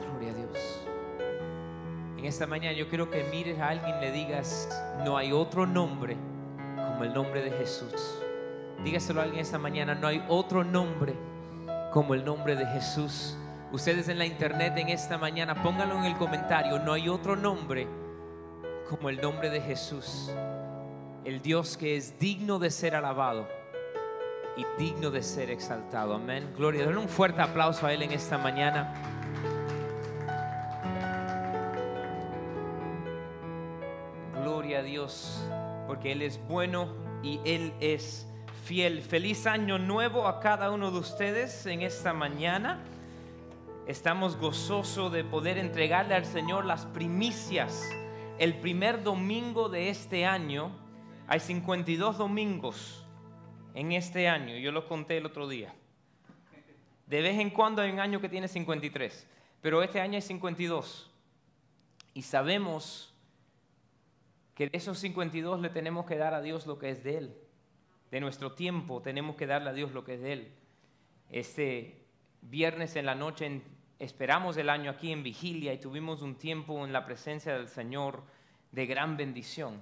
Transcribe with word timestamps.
Gloria 0.00 0.32
a 0.32 0.34
Dios. 0.34 0.86
En 2.18 2.24
esta 2.24 2.46
mañana 2.46 2.76
yo 2.76 2.88
quiero 2.88 3.10
que 3.10 3.24
mires 3.24 3.58
a 3.58 3.68
alguien 3.68 3.96
y 3.96 4.00
le 4.00 4.12
digas, 4.12 4.68
no 5.04 5.16
hay 5.16 5.32
otro 5.32 5.66
nombre 5.66 6.16
como 6.76 7.04
el 7.04 7.14
nombre 7.14 7.42
de 7.42 7.50
Jesús. 7.50 8.20
Dígaselo 8.84 9.20
a 9.20 9.24
alguien 9.24 9.40
esta 9.40 9.58
mañana, 9.58 9.94
no 9.94 10.06
hay 10.06 10.22
otro 10.28 10.64
nombre 10.64 11.14
como 11.92 12.14
el 12.14 12.24
nombre 12.24 12.56
de 12.56 12.66
Jesús. 12.66 13.36
Ustedes 13.72 14.08
en 14.08 14.18
la 14.18 14.26
internet 14.26 14.74
en 14.76 14.88
esta 14.88 15.16
mañana, 15.16 15.62
pónganlo 15.62 15.96
en 15.98 16.04
el 16.04 16.16
comentario, 16.16 16.78
no 16.78 16.92
hay 16.92 17.08
otro 17.08 17.36
nombre 17.36 17.86
como 18.88 19.08
el 19.08 19.20
nombre 19.20 19.48
de 19.48 19.60
Jesús. 19.60 20.30
El 21.24 21.40
Dios 21.40 21.76
que 21.76 21.96
es 21.96 22.18
digno 22.18 22.58
de 22.58 22.70
ser 22.70 22.96
alabado 22.96 23.46
y 24.56 24.66
digno 24.82 25.10
de 25.10 25.22
ser 25.22 25.50
exaltado. 25.50 26.14
Amén. 26.14 26.52
Gloria. 26.56 26.84
Denle 26.84 27.00
un 27.00 27.08
fuerte 27.08 27.40
aplauso 27.40 27.86
a 27.86 27.92
Él 27.92 28.02
en 28.02 28.12
esta 28.12 28.36
mañana. 28.36 29.19
Porque 35.86 36.12
Él 36.12 36.22
es 36.22 36.40
bueno 36.48 36.94
y 37.22 37.40
Él 37.44 37.72
es 37.80 38.26
fiel. 38.64 39.02
Feliz 39.02 39.46
año 39.46 39.78
nuevo 39.78 40.26
a 40.26 40.40
cada 40.40 40.70
uno 40.70 40.90
de 40.90 40.98
ustedes 40.98 41.66
en 41.66 41.82
esta 41.82 42.12
mañana. 42.12 42.78
Estamos 43.86 44.36
gozosos 44.36 45.10
de 45.10 45.24
poder 45.24 45.58
entregarle 45.58 46.14
al 46.14 46.24
Señor 46.24 46.64
las 46.64 46.86
primicias. 46.86 47.90
El 48.38 48.54
primer 48.54 49.02
domingo 49.02 49.68
de 49.68 49.90
este 49.90 50.26
año, 50.26 50.70
hay 51.26 51.40
52 51.40 52.18
domingos 52.18 53.04
en 53.74 53.92
este 53.92 54.28
año, 54.28 54.56
yo 54.56 54.72
lo 54.72 54.86
conté 54.86 55.18
el 55.18 55.26
otro 55.26 55.48
día. 55.48 55.74
De 57.06 57.22
vez 57.22 57.38
en 57.38 57.50
cuando 57.50 57.82
hay 57.82 57.90
un 57.90 58.00
año 58.00 58.20
que 58.20 58.28
tiene 58.28 58.48
53, 58.48 59.26
pero 59.60 59.82
este 59.82 60.00
año 60.00 60.14
hay 60.14 60.22
52. 60.22 61.10
Y 62.14 62.22
sabemos 62.22 63.09
que 64.60 64.68
de 64.68 64.76
esos 64.76 64.98
52 64.98 65.62
le 65.62 65.70
tenemos 65.70 66.04
que 66.04 66.18
dar 66.18 66.34
a 66.34 66.42
Dios 66.42 66.66
lo 66.66 66.78
que 66.78 66.90
es 66.90 67.02
de 67.02 67.16
Él. 67.16 67.34
De 68.10 68.20
nuestro 68.20 68.52
tiempo 68.52 69.00
tenemos 69.00 69.34
que 69.34 69.46
darle 69.46 69.70
a 69.70 69.72
Dios 69.72 69.92
lo 69.92 70.04
que 70.04 70.16
es 70.16 70.20
de 70.20 70.34
Él. 70.34 70.52
Este 71.30 72.04
viernes 72.42 72.94
en 72.96 73.06
la 73.06 73.14
noche 73.14 73.62
esperamos 73.98 74.58
el 74.58 74.68
año 74.68 74.90
aquí 74.90 75.12
en 75.12 75.22
vigilia 75.22 75.72
y 75.72 75.78
tuvimos 75.78 76.20
un 76.20 76.34
tiempo 76.34 76.84
en 76.84 76.92
la 76.92 77.06
presencia 77.06 77.54
del 77.54 77.68
Señor 77.68 78.22
de 78.70 78.84
gran 78.84 79.16
bendición. 79.16 79.80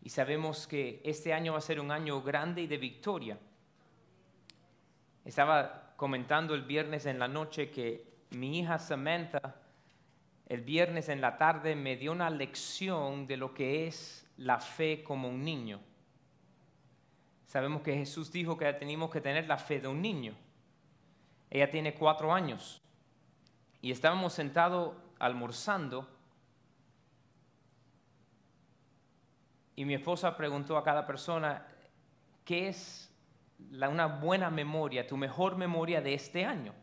Y 0.00 0.08
sabemos 0.08 0.66
que 0.66 1.02
este 1.04 1.34
año 1.34 1.52
va 1.52 1.58
a 1.58 1.60
ser 1.60 1.78
un 1.78 1.90
año 1.90 2.22
grande 2.22 2.62
y 2.62 2.68
de 2.68 2.78
victoria. 2.78 3.38
Estaba 5.22 5.92
comentando 5.96 6.54
el 6.54 6.62
viernes 6.62 7.04
en 7.04 7.18
la 7.18 7.28
noche 7.28 7.70
que 7.70 8.06
mi 8.30 8.58
hija 8.58 8.78
Samantha 8.78 9.61
el 10.52 10.60
viernes 10.60 11.08
en 11.08 11.22
la 11.22 11.38
tarde 11.38 11.74
me 11.74 11.96
dio 11.96 12.12
una 12.12 12.28
lección 12.28 13.26
de 13.26 13.38
lo 13.38 13.54
que 13.54 13.86
es 13.86 14.30
la 14.36 14.58
fe 14.60 15.02
como 15.02 15.30
un 15.30 15.42
niño. 15.42 15.80
Sabemos 17.46 17.80
que 17.80 17.94
Jesús 17.94 18.30
dijo 18.30 18.58
que 18.58 18.70
teníamos 18.74 19.10
que 19.10 19.22
tener 19.22 19.48
la 19.48 19.56
fe 19.56 19.80
de 19.80 19.88
un 19.88 20.02
niño. 20.02 20.34
Ella 21.48 21.70
tiene 21.70 21.94
cuatro 21.94 22.34
años 22.34 22.82
y 23.80 23.92
estábamos 23.92 24.34
sentados 24.34 24.94
almorzando 25.18 26.06
y 29.74 29.86
mi 29.86 29.94
esposa 29.94 30.36
preguntó 30.36 30.76
a 30.76 30.84
cada 30.84 31.06
persona, 31.06 31.66
¿qué 32.44 32.68
es 32.68 33.10
una 33.70 34.04
buena 34.04 34.50
memoria, 34.50 35.06
tu 35.06 35.16
mejor 35.16 35.56
memoria 35.56 36.02
de 36.02 36.12
este 36.12 36.44
año? 36.44 36.74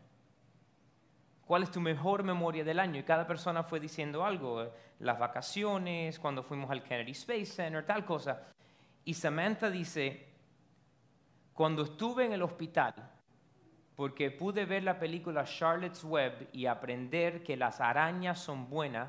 ¿Cuál 1.50 1.64
es 1.64 1.72
tu 1.72 1.80
mejor 1.80 2.22
memoria 2.22 2.62
del 2.62 2.78
año? 2.78 3.00
Y 3.00 3.02
cada 3.02 3.26
persona 3.26 3.64
fue 3.64 3.80
diciendo 3.80 4.24
algo, 4.24 4.62
eh, 4.62 4.70
las 5.00 5.18
vacaciones, 5.18 6.16
cuando 6.20 6.44
fuimos 6.44 6.70
al 6.70 6.84
Kennedy 6.84 7.10
Space 7.10 7.46
Center, 7.46 7.84
tal 7.84 8.04
cosa. 8.04 8.52
Y 9.04 9.14
Samantha 9.14 9.68
dice, 9.68 10.28
cuando 11.52 11.82
estuve 11.82 12.26
en 12.26 12.34
el 12.34 12.42
hospital, 12.42 12.94
porque 13.96 14.30
pude 14.30 14.64
ver 14.64 14.84
la 14.84 15.00
película 15.00 15.42
Charlotte's 15.42 16.04
Web 16.04 16.50
y 16.52 16.66
aprender 16.66 17.42
que 17.42 17.56
las 17.56 17.80
arañas 17.80 18.38
son 18.38 18.70
buenas 18.70 19.08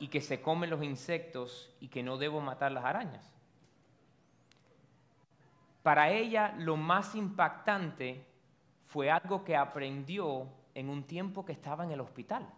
y 0.00 0.08
que 0.08 0.20
se 0.20 0.42
comen 0.42 0.70
los 0.70 0.82
insectos 0.82 1.72
y 1.78 1.86
que 1.86 2.02
no 2.02 2.18
debo 2.18 2.40
matar 2.40 2.72
las 2.72 2.84
arañas. 2.84 3.32
Para 5.84 6.10
ella 6.10 6.52
lo 6.58 6.76
más 6.76 7.14
impactante 7.14 8.26
fue 8.86 9.08
algo 9.08 9.44
que 9.44 9.54
aprendió 9.54 10.57
en 10.78 10.88
un 10.88 11.02
tiempo 11.02 11.44
que 11.44 11.50
estaba 11.50 11.82
en 11.82 11.90
el 11.90 12.00
hospital. 12.00 12.48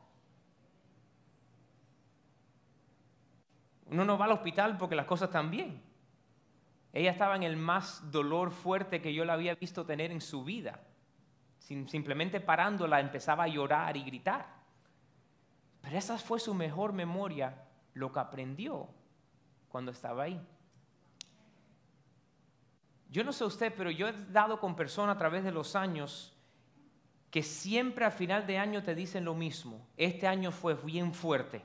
Uno 3.87 4.05
no 4.05 4.19
va 4.19 4.27
al 4.27 4.33
hospital 4.33 4.77
porque 4.77 4.95
las 4.95 5.07
cosas 5.07 5.31
están 5.31 5.51
bien. 5.51 5.83
Ella 6.93 7.13
estaba 7.13 7.35
en 7.35 7.45
el 7.45 7.57
más 7.57 8.11
dolor 8.11 8.51
fuerte 8.51 9.01
que 9.01 9.15
yo 9.15 9.25
la 9.25 9.33
había 9.33 9.55
visto 9.55 9.87
tener 9.87 10.13
en 10.13 10.21
su 10.21 10.45
vida. 10.45 10.81
simplemente 11.59 12.41
parándola 12.41 13.01
empezaba 13.01 13.45
a 13.45 13.49
llorar 13.49 13.97
y 13.97 14.03
gritar. 14.03 14.47
Pero 15.81 15.97
esa 15.97 16.19
fue 16.19 16.41
su 16.41 16.53
mejor 16.53 16.93
memoria, 16.93 17.65
lo 17.95 18.13
que 18.13 18.21
aprendió 18.21 18.89
cuando 19.71 19.93
estaba 19.93 20.25
ahí. 20.25 20.47
Yo 23.09 23.25
no 23.25 23.33
sé 23.33 23.45
usted, 23.45 23.73
pero 23.75 23.91
yo 23.91 24.09
he 24.09 24.13
dado 24.13 24.61
con 24.61 24.77
personas 24.77 25.17
a 25.17 25.19
través 25.19 25.43
de 25.43 25.53
los 25.53 25.75
años 25.75 26.37
que 27.31 27.43
siempre 27.43 28.05
a 28.05 28.11
final 28.11 28.47
de 28.47 28.59
año 28.59 28.83
te 28.83 28.95
dicen 28.95 29.25
lo 29.25 29.35
mismo. 29.35 29.87
Este 29.97 30.27
año 30.27 30.51
fue 30.51 30.75
bien 30.75 31.15
fuerte. 31.15 31.63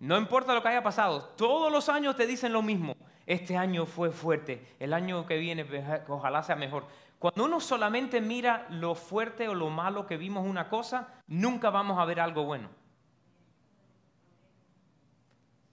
No 0.00 0.18
importa 0.18 0.52
lo 0.52 0.62
que 0.62 0.68
haya 0.68 0.82
pasado, 0.82 1.22
todos 1.36 1.70
los 1.70 1.88
años 1.88 2.16
te 2.16 2.26
dicen 2.26 2.52
lo 2.52 2.62
mismo. 2.62 2.96
Este 3.24 3.56
año 3.56 3.86
fue 3.86 4.10
fuerte, 4.10 4.74
el 4.80 4.92
año 4.92 5.24
que 5.26 5.38
viene 5.38 5.64
ojalá 6.08 6.42
sea 6.42 6.56
mejor. 6.56 6.86
Cuando 7.20 7.44
uno 7.44 7.60
solamente 7.60 8.20
mira 8.20 8.66
lo 8.68 8.96
fuerte 8.96 9.48
o 9.48 9.54
lo 9.54 9.70
malo 9.70 10.08
que 10.08 10.16
vimos 10.16 10.44
una 10.44 10.68
cosa, 10.68 11.14
nunca 11.28 11.70
vamos 11.70 12.00
a 12.00 12.04
ver 12.04 12.18
algo 12.18 12.44
bueno. 12.44 12.68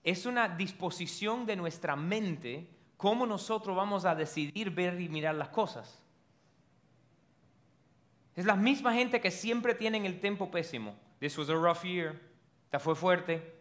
Es 0.04 0.26
una 0.26 0.48
disposición 0.48 1.44
de 1.44 1.56
nuestra 1.56 1.96
mente 1.96 2.70
cómo 2.96 3.26
nosotros 3.26 3.76
vamos 3.76 4.04
a 4.04 4.14
decidir 4.14 4.70
ver 4.70 5.00
y 5.00 5.08
mirar 5.08 5.34
las 5.34 5.48
cosas. 5.48 5.99
Es 8.36 8.44
la 8.44 8.56
misma 8.56 8.92
gente 8.94 9.20
que 9.20 9.30
siempre 9.30 9.74
tienen 9.74 10.06
el 10.06 10.20
tiempo 10.20 10.50
pésimo. 10.50 10.96
This 11.18 11.36
was 11.36 11.50
a 11.50 11.54
rough 11.54 11.82
year. 11.82 12.18
Esta 12.64 12.78
fue 12.78 12.94
fuerte. 12.94 13.54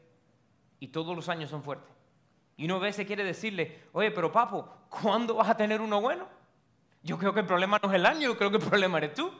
Y 0.79 0.87
todos 0.87 1.15
los 1.15 1.27
años 1.29 1.49
son 1.49 1.63
fuertes. 1.63 1.91
Y 2.55 2.65
uno 2.65 2.75
a 2.75 2.79
veces 2.79 3.07
quiere 3.07 3.23
decirle, 3.23 3.83
oye, 3.93 4.11
pero 4.11 4.31
papo, 4.31 4.69
¿cuándo 4.89 5.35
vas 5.35 5.49
a 5.49 5.57
tener 5.57 5.81
uno 5.81 6.01
bueno? 6.01 6.27
Yo 7.01 7.17
creo 7.17 7.33
que 7.33 7.39
el 7.39 7.45
problema 7.45 7.79
no 7.81 7.89
es 7.89 7.95
el 7.95 8.05
año, 8.05 8.21
yo 8.21 8.37
creo 8.37 8.51
que 8.51 8.57
el 8.57 8.63
problema 8.63 8.97
eres 8.97 9.13
tú. 9.13 9.31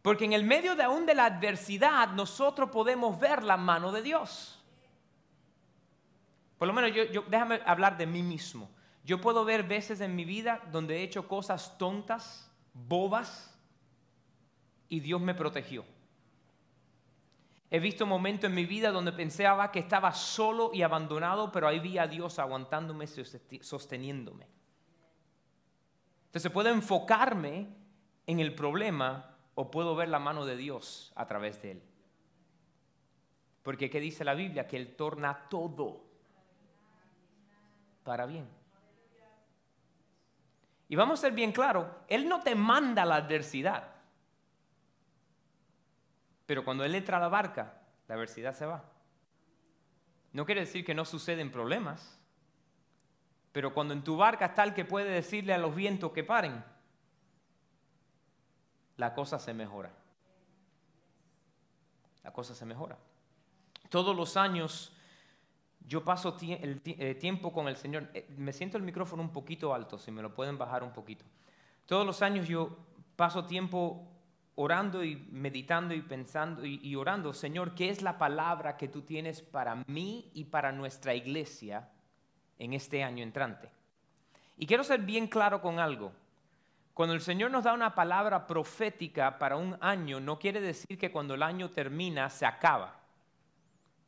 Porque 0.00 0.24
en 0.24 0.32
el 0.32 0.44
medio 0.44 0.74
de 0.74 0.82
aún 0.82 1.06
de 1.06 1.14
la 1.14 1.26
adversidad 1.26 2.08
nosotros 2.10 2.70
podemos 2.70 3.18
ver 3.20 3.44
la 3.44 3.56
mano 3.56 3.92
de 3.92 4.02
Dios. 4.02 4.58
Por 6.58 6.68
lo 6.68 6.74
menos 6.74 6.92
yo, 6.92 7.04
yo, 7.04 7.24
déjame 7.28 7.60
hablar 7.66 7.96
de 7.96 8.06
mí 8.06 8.22
mismo. 8.22 8.70
Yo 9.04 9.20
puedo 9.20 9.44
ver 9.44 9.64
veces 9.64 10.00
en 10.00 10.14
mi 10.16 10.24
vida 10.24 10.60
donde 10.70 10.98
he 10.98 11.02
hecho 11.02 11.28
cosas 11.28 11.76
tontas, 11.76 12.50
bobas, 12.74 13.52
y 14.88 15.00
Dios 15.00 15.20
me 15.20 15.34
protegió. 15.34 15.84
He 17.70 17.80
visto 17.80 18.04
momentos 18.06 18.50
en 18.50 18.54
mi 18.54 18.66
vida 18.66 18.90
donde 18.90 19.12
pensaba 19.12 19.72
que 19.72 19.78
estaba 19.78 20.12
solo 20.12 20.70
y 20.74 20.82
abandonado, 20.82 21.50
pero 21.50 21.66
ahí 21.66 21.80
vi 21.80 21.96
a 21.96 22.06
Dios 22.06 22.38
aguantándome, 22.38 23.06
sosteniéndome. 23.06 24.46
Entonces 26.26 26.52
puedo 26.52 26.68
enfocarme 26.68 27.68
en 28.26 28.40
el 28.40 28.54
problema 28.54 29.36
o 29.54 29.70
puedo 29.70 29.96
ver 29.96 30.10
la 30.10 30.18
mano 30.18 30.44
de 30.44 30.56
Dios 30.56 31.12
a 31.14 31.26
través 31.26 31.62
de 31.62 31.72
él. 31.72 31.82
Porque 33.62 33.88
¿qué 33.88 34.00
dice 34.00 34.24
la 34.24 34.34
Biblia? 34.34 34.66
Que 34.66 34.76
Él 34.76 34.96
torna 34.96 35.48
todo 35.48 36.04
para 38.02 38.26
bien. 38.26 38.46
Y 40.92 40.94
vamos 40.94 41.20
a 41.20 41.22
ser 41.22 41.32
bien 41.32 41.52
claros, 41.52 41.86
Él 42.06 42.28
no 42.28 42.42
te 42.42 42.54
manda 42.54 43.06
la 43.06 43.16
adversidad. 43.16 43.94
Pero 46.44 46.66
cuando 46.66 46.84
Él 46.84 46.94
entra 46.94 47.16
a 47.16 47.20
la 47.20 47.28
barca, 47.28 47.80
la 48.08 48.14
adversidad 48.14 48.54
se 48.54 48.66
va. 48.66 48.84
No 50.34 50.44
quiere 50.44 50.60
decir 50.60 50.84
que 50.84 50.94
no 50.94 51.06
suceden 51.06 51.50
problemas. 51.50 52.20
Pero 53.52 53.72
cuando 53.72 53.94
en 53.94 54.04
tu 54.04 54.18
barca 54.18 54.44
está 54.44 54.64
el 54.64 54.74
que 54.74 54.84
puede 54.84 55.08
decirle 55.08 55.54
a 55.54 55.58
los 55.58 55.74
vientos 55.74 56.12
que 56.12 56.24
paren, 56.24 56.62
la 58.98 59.14
cosa 59.14 59.38
se 59.38 59.54
mejora. 59.54 59.92
La 62.22 62.34
cosa 62.34 62.54
se 62.54 62.66
mejora. 62.66 62.98
Todos 63.88 64.14
los 64.14 64.36
años 64.36 64.94
yo 65.86 66.04
paso 66.04 66.36
el 66.40 66.80
eh, 66.84 67.14
tiempo 67.14 67.52
con 67.52 67.68
el 67.68 67.76
Señor. 67.76 68.08
Eh, 68.14 68.26
me 68.36 68.52
siento 68.52 68.76
el 68.76 68.82
micrófono 68.82 69.22
un 69.22 69.32
poquito 69.32 69.74
alto, 69.74 69.98
si 69.98 70.10
me 70.10 70.22
lo 70.22 70.34
pueden 70.34 70.58
bajar 70.58 70.82
un 70.82 70.92
poquito. 70.92 71.24
Todos 71.86 72.06
los 72.06 72.22
años 72.22 72.48
yo 72.48 72.76
paso 73.16 73.44
tiempo 73.44 74.08
orando 74.54 75.02
y 75.02 75.16
meditando 75.30 75.94
y 75.94 76.02
pensando 76.02 76.64
y, 76.64 76.80
y 76.82 76.94
orando, 76.94 77.32
Señor, 77.32 77.74
¿qué 77.74 77.88
es 77.88 78.02
la 78.02 78.18
palabra 78.18 78.76
que 78.76 78.88
tú 78.88 79.02
tienes 79.02 79.42
para 79.42 79.76
mí 79.86 80.30
y 80.34 80.44
para 80.44 80.72
nuestra 80.72 81.14
iglesia 81.14 81.88
en 82.58 82.72
este 82.72 83.02
año 83.02 83.22
entrante? 83.22 83.70
Y 84.56 84.66
quiero 84.66 84.84
ser 84.84 85.00
bien 85.00 85.26
claro 85.26 85.60
con 85.60 85.78
algo. 85.78 86.12
Cuando 86.94 87.14
el 87.14 87.22
Señor 87.22 87.50
nos 87.50 87.64
da 87.64 87.72
una 87.72 87.94
palabra 87.94 88.46
profética 88.46 89.38
para 89.38 89.56
un 89.56 89.76
año, 89.80 90.20
no 90.20 90.38
quiere 90.38 90.60
decir 90.60 90.98
que 90.98 91.10
cuando 91.10 91.34
el 91.34 91.42
año 91.42 91.70
termina 91.70 92.28
se 92.28 92.44
acaba. 92.44 93.01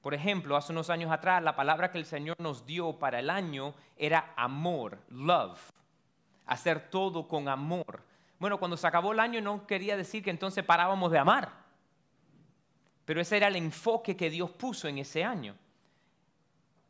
Por 0.04 0.12
ejemplo, 0.12 0.54
hace 0.54 0.70
unos 0.70 0.90
años 0.90 1.10
atrás, 1.10 1.42
la 1.42 1.56
palabra 1.56 1.90
que 1.90 1.96
el 1.96 2.04
Señor 2.04 2.36
nos 2.38 2.66
dio 2.66 2.98
para 2.98 3.20
el 3.20 3.30
año 3.30 3.72
era 3.96 4.34
amor, 4.36 4.98
love, 5.08 5.58
hacer 6.44 6.90
todo 6.90 7.26
con 7.26 7.48
amor. 7.48 8.02
Bueno, 8.38 8.58
cuando 8.58 8.76
se 8.76 8.86
acabó 8.86 9.12
el 9.12 9.20
año 9.20 9.40
no 9.40 9.66
quería 9.66 9.96
decir 9.96 10.22
que 10.22 10.28
entonces 10.28 10.62
parábamos 10.62 11.10
de 11.10 11.16
amar, 11.16 11.52
pero 13.06 13.22
ese 13.22 13.38
era 13.38 13.48
el 13.48 13.56
enfoque 13.56 14.14
que 14.14 14.28
Dios 14.28 14.50
puso 14.50 14.88
en 14.88 14.98
ese 14.98 15.24
año. 15.24 15.56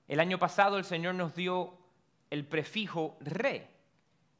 El 0.08 0.19
año 0.19 0.37
pasado 0.37 0.76
el 0.76 0.84
Señor 0.84 1.14
nos 1.14 1.37
dio 1.37 1.78
el 2.31 2.44
prefijo 2.44 3.16
re 3.20 3.70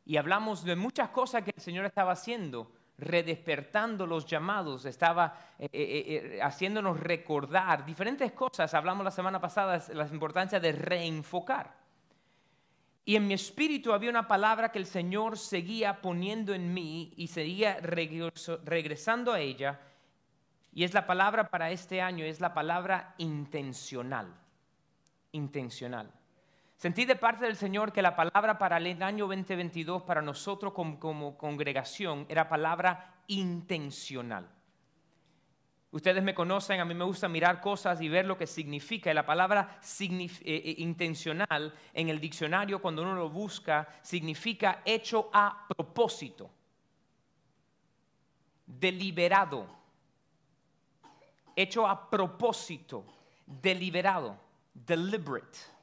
y 0.05 0.17
hablamos 0.17 0.65
de 0.65 0.75
muchas 0.75 1.11
cosas 1.11 1.45
que 1.45 1.53
el 1.55 1.63
Señor 1.63 1.85
estaba 1.85 2.11
haciendo, 2.11 2.73
redespertando 2.99 4.07
los 4.07 4.27
llamados, 4.27 4.85
estaba 4.85 5.37
eh, 5.59 5.69
eh, 5.73 5.73
eh, 5.73 6.43
haciéndonos 6.43 6.99
recordar 7.01 7.85
diferentes 7.85 8.33
cosas. 8.33 8.73
Hablamos 8.75 9.05
la 9.05 9.11
semana 9.11 9.41
pasada 9.41 9.79
de 9.79 9.95
la 9.95 10.07
importancia 10.07 10.61
de 10.61 10.73
reenfocar. 10.73 11.75
Y 13.05 13.17
en 13.17 13.27
mi 13.27 13.35
espíritu 13.35 13.93
había 13.93 14.11
una 14.11 14.27
palabra 14.27 14.73
que 14.73 14.79
el 14.79 14.87
Señor 14.87 15.37
seguía 15.37 16.01
poniendo 16.01 16.55
en 16.55 16.73
mí 16.73 17.13
y 17.17 17.27
seguía 17.27 17.79
regresando 17.81 19.33
a 19.33 19.41
ella. 19.41 19.81
Y 20.73 20.85
es 20.85 20.95
la 20.95 21.07
palabra 21.07 21.51
para 21.51 21.71
este 21.71 22.01
año, 22.01 22.25
es 22.25 22.41
la 22.41 22.55
palabra 22.55 23.15
intencional. 23.19 24.35
Intencional. 25.33 26.11
Sentí 26.77 27.05
de 27.05 27.17
parte 27.17 27.45
del 27.45 27.57
Señor 27.57 27.93
que 27.93 28.03
la 28.03 28.17
palabra 28.17 28.59
para 28.59 28.77
el 28.79 29.03
año 29.03 29.27
2022 29.27 30.03
para 30.03 30.21
nosotros 30.21 30.73
como, 30.75 31.39
congregación 31.39 32.27
era 32.29 32.49
palabra 32.49 33.15
intencional. 33.29 34.49
Ustedes 35.93 36.25
me 36.25 36.35
conocen, 36.35 36.81
a 36.81 36.85
mí 36.85 36.93
me 36.93 37.05
gusta 37.05 37.29
mirar 37.29 37.61
cosas 37.61 38.01
y 38.01 38.09
ver 38.09 38.27
lo 38.27 38.37
que 38.37 38.49
significa. 38.49 39.11
Y 39.11 39.15
la 39.15 39.25
palabra 39.25 39.79
eh, 40.01 40.29
eh, 40.45 40.75
intencional 40.79 41.73
en 41.93 42.09
el 42.09 42.21
diccionario, 42.21 42.83
cuando 42.83 43.03
uno 43.03 43.15
lo 43.15 43.31
busca, 43.31 43.89
significa 44.03 44.83
hecho 44.85 45.31
a 45.33 45.67
propósito, 45.69 46.51
deliberado, 48.67 49.69
hecho 51.55 51.87
a 51.87 52.11
propósito, 52.11 53.05
deliberado, 53.47 54.37
deliberate. 54.75 55.74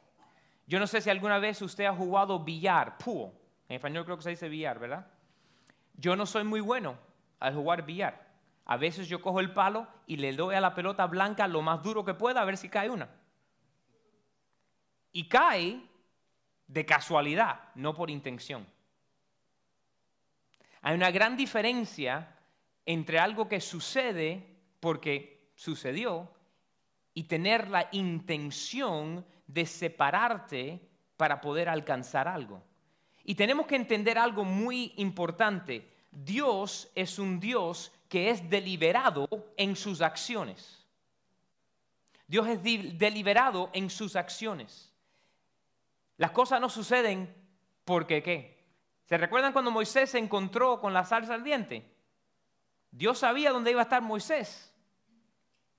Yo 0.71 0.79
no 0.79 0.87
sé 0.87 1.01
si 1.01 1.09
alguna 1.09 1.37
vez 1.37 1.61
usted 1.61 1.83
ha 1.83 1.93
jugado 1.93 2.39
billar, 2.39 2.97
pool. 2.97 3.29
En 3.67 3.75
español 3.75 4.05
creo 4.05 4.15
que 4.15 4.23
se 4.23 4.29
dice 4.29 4.47
billar, 4.47 4.79
¿verdad? 4.79 5.05
Yo 5.95 6.15
no 6.15 6.25
soy 6.25 6.45
muy 6.45 6.61
bueno 6.61 6.97
al 7.41 7.53
jugar 7.53 7.85
billar. 7.85 8.25
A 8.63 8.77
veces 8.77 9.09
yo 9.09 9.21
cojo 9.21 9.41
el 9.41 9.51
palo 9.51 9.85
y 10.07 10.15
le 10.15 10.31
doy 10.31 10.55
a 10.55 10.61
la 10.61 10.73
pelota 10.73 11.07
blanca 11.07 11.45
lo 11.49 11.61
más 11.61 11.83
duro 11.83 12.05
que 12.05 12.13
pueda 12.13 12.39
a 12.39 12.45
ver 12.45 12.55
si 12.55 12.69
cae 12.69 12.89
una. 12.89 13.09
Y 15.11 15.27
cae 15.27 15.81
de 16.67 16.85
casualidad, 16.85 17.63
no 17.75 17.93
por 17.93 18.09
intención. 18.09 18.65
Hay 20.83 20.95
una 20.95 21.11
gran 21.11 21.35
diferencia 21.35 22.33
entre 22.85 23.19
algo 23.19 23.49
que 23.49 23.59
sucede 23.59 24.57
porque 24.79 25.51
sucedió 25.53 26.31
y 27.13 27.23
tener 27.23 27.69
la 27.69 27.89
intención 27.91 29.25
de 29.53 29.65
separarte 29.65 30.87
para 31.17 31.41
poder 31.41 31.69
alcanzar 31.69 32.27
algo. 32.27 32.63
Y 33.23 33.35
tenemos 33.35 33.67
que 33.67 33.75
entender 33.75 34.17
algo 34.17 34.43
muy 34.43 34.93
importante. 34.97 35.87
Dios 36.11 36.91
es 36.95 37.19
un 37.19 37.39
Dios 37.39 37.91
que 38.09 38.29
es 38.29 38.49
deliberado 38.49 39.27
en 39.57 39.75
sus 39.75 40.01
acciones. 40.01 40.85
Dios 42.27 42.47
es 42.47 42.63
deliberado 42.63 43.69
en 43.73 43.89
sus 43.89 44.15
acciones. 44.15 44.93
Las 46.17 46.31
cosas 46.31 46.61
no 46.61 46.69
suceden 46.69 47.35
porque 47.85 48.23
qué. 48.23 48.61
¿Se 49.05 49.17
recuerdan 49.17 49.53
cuando 49.53 49.71
Moisés 49.71 50.11
se 50.11 50.17
encontró 50.17 50.79
con 50.79 50.93
la 50.93 51.03
salsa 51.03 51.33
ardiente? 51.33 51.93
Dios 52.91 53.19
sabía 53.19 53.51
dónde 53.51 53.71
iba 53.71 53.81
a 53.81 53.83
estar 53.83 54.01
Moisés. 54.01 54.73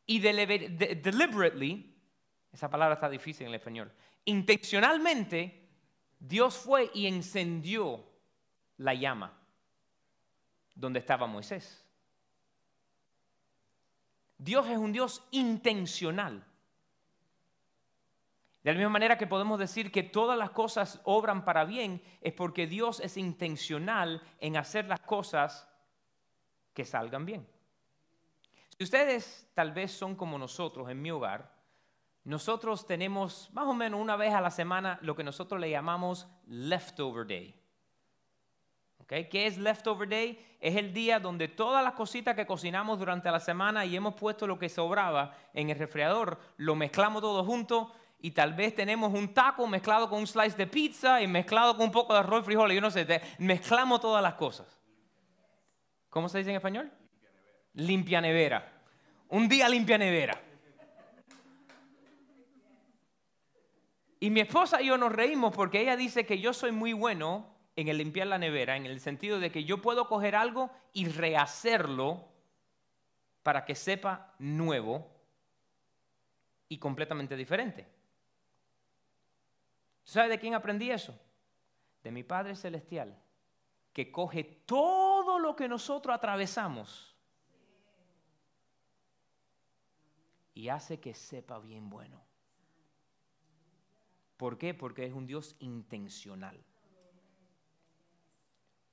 Y 0.04 0.18
deliberately 0.18 1.91
esa 2.52 2.68
palabra 2.68 2.94
está 2.94 3.08
difícil 3.08 3.44
en 3.44 3.48
el 3.48 3.54
español. 3.56 3.92
Intencionalmente, 4.26 5.68
Dios 6.18 6.56
fue 6.56 6.90
y 6.94 7.06
encendió 7.06 8.04
la 8.76 8.94
llama 8.94 9.38
donde 10.74 10.98
estaba 10.98 11.26
Moisés. 11.26 11.84
Dios 14.38 14.68
es 14.68 14.76
un 14.76 14.92
Dios 14.92 15.22
intencional. 15.30 16.44
De 18.62 18.72
la 18.72 18.78
misma 18.78 18.92
manera 18.92 19.18
que 19.18 19.26
podemos 19.26 19.58
decir 19.58 19.90
que 19.90 20.02
todas 20.02 20.38
las 20.38 20.50
cosas 20.50 21.00
obran 21.04 21.44
para 21.44 21.64
bien, 21.64 22.02
es 22.20 22.32
porque 22.32 22.66
Dios 22.66 23.00
es 23.00 23.16
intencional 23.16 24.22
en 24.38 24.56
hacer 24.56 24.86
las 24.86 25.00
cosas 25.00 25.68
que 26.74 26.84
salgan 26.84 27.26
bien. 27.26 27.46
Si 28.76 28.84
ustedes 28.84 29.48
tal 29.54 29.72
vez 29.72 29.92
son 29.92 30.14
como 30.16 30.38
nosotros 30.38 30.88
en 30.90 31.02
mi 31.02 31.10
hogar, 31.10 31.52
nosotros 32.24 32.86
tenemos 32.86 33.50
más 33.52 33.66
o 33.66 33.74
menos 33.74 34.00
una 34.00 34.16
vez 34.16 34.32
a 34.32 34.40
la 34.40 34.50
semana 34.50 34.98
lo 35.02 35.16
que 35.16 35.24
nosotros 35.24 35.60
le 35.60 35.70
llamamos 35.70 36.28
leftover 36.46 37.26
day. 37.26 37.62
¿Qué 39.06 39.46
es 39.46 39.58
leftover 39.58 40.08
day? 40.08 40.56
Es 40.58 40.76
el 40.76 40.94
día 40.94 41.20
donde 41.20 41.48
todas 41.48 41.84
las 41.84 41.92
cositas 41.92 42.34
que 42.34 42.46
cocinamos 42.46 42.98
durante 42.98 43.30
la 43.30 43.40
semana 43.40 43.84
y 43.84 43.94
hemos 43.94 44.14
puesto 44.14 44.46
lo 44.46 44.58
que 44.58 44.70
sobraba 44.70 45.36
en 45.52 45.68
el 45.68 45.78
refrigerador, 45.78 46.38
lo 46.56 46.74
mezclamos 46.74 47.20
todo 47.20 47.44
junto 47.44 47.92
y 48.20 48.30
tal 48.30 48.54
vez 48.54 48.74
tenemos 48.74 49.12
un 49.12 49.34
taco 49.34 49.66
mezclado 49.66 50.08
con 50.08 50.20
un 50.20 50.26
slice 50.26 50.56
de 50.56 50.66
pizza 50.66 51.20
y 51.20 51.26
mezclado 51.26 51.76
con 51.76 51.86
un 51.86 51.92
poco 51.92 52.14
de 52.14 52.20
arroz 52.20 52.42
y 52.42 52.46
frijoles. 52.46 52.74
Yo 52.74 52.80
no 52.80 52.90
sé, 52.90 53.20
mezclamos 53.38 54.00
todas 54.00 54.22
las 54.22 54.34
cosas. 54.34 54.78
¿Cómo 56.08 56.28
se 56.28 56.38
dice 56.38 56.50
en 56.50 56.56
español? 56.56 56.90
Limpia 57.74 58.20
nevera. 58.20 58.80
Un 59.28 59.48
día 59.48 59.68
limpia 59.68 59.98
nevera. 59.98 60.40
Y 64.22 64.30
mi 64.30 64.38
esposa 64.38 64.80
y 64.80 64.86
yo 64.86 64.96
nos 64.96 65.10
reímos 65.10 65.52
porque 65.52 65.80
ella 65.80 65.96
dice 65.96 66.24
que 66.24 66.38
yo 66.38 66.52
soy 66.52 66.70
muy 66.70 66.92
bueno 66.92 67.56
en 67.74 67.88
el 67.88 67.98
limpiar 67.98 68.28
la 68.28 68.38
nevera, 68.38 68.76
en 68.76 68.86
el 68.86 69.00
sentido 69.00 69.40
de 69.40 69.50
que 69.50 69.64
yo 69.64 69.82
puedo 69.82 70.06
coger 70.06 70.36
algo 70.36 70.70
y 70.92 71.08
rehacerlo 71.08 72.28
para 73.42 73.64
que 73.64 73.74
sepa 73.74 74.32
nuevo 74.38 75.10
y 76.68 76.78
completamente 76.78 77.34
diferente. 77.34 77.88
¿Sabe 80.04 80.28
de 80.28 80.38
quién 80.38 80.54
aprendí 80.54 80.92
eso? 80.92 81.20
De 82.04 82.12
mi 82.12 82.22
Padre 82.22 82.54
Celestial, 82.54 83.20
que 83.92 84.12
coge 84.12 84.44
todo 84.44 85.40
lo 85.40 85.56
que 85.56 85.66
nosotros 85.66 86.14
atravesamos 86.14 87.16
y 90.54 90.68
hace 90.68 91.00
que 91.00 91.12
sepa 91.12 91.58
bien 91.58 91.90
bueno. 91.90 92.31
¿Por 94.42 94.58
qué? 94.58 94.74
Porque 94.74 95.06
es 95.06 95.12
un 95.12 95.24
Dios 95.24 95.54
intencional. 95.60 96.58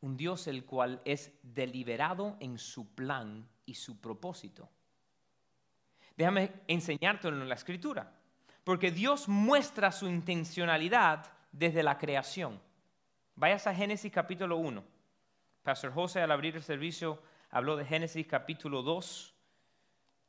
Un 0.02 0.16
Dios 0.16 0.46
el 0.46 0.64
cual 0.64 1.02
es 1.06 1.34
deliberado 1.42 2.38
en 2.40 2.60
su 2.60 2.94
plan 2.94 3.50
y 3.66 3.74
su 3.74 4.00
propósito. 4.00 4.70
Déjame 6.16 6.52
enseñártelo 6.68 7.42
en 7.42 7.50
la 7.50 7.56
escritura. 7.56 8.14
Porque 8.64 8.92
Dios 8.92 9.28
muestra 9.28 9.92
su 9.92 10.08
intencionalidad 10.08 11.26
desde 11.52 11.82
la 11.82 11.98
creación. 11.98 12.62
Vayas 13.36 13.66
a 13.66 13.74
Génesis 13.74 14.12
capítulo 14.12 14.58
1. 14.58 14.84
Pastor 15.64 15.92
José 15.92 16.22
al 16.22 16.30
abrir 16.30 16.58
el 16.58 16.62
servicio 16.62 17.24
habló 17.50 17.76
de 17.76 17.86
Génesis 17.86 18.28
capítulo 18.28 18.84
2. 18.84 19.34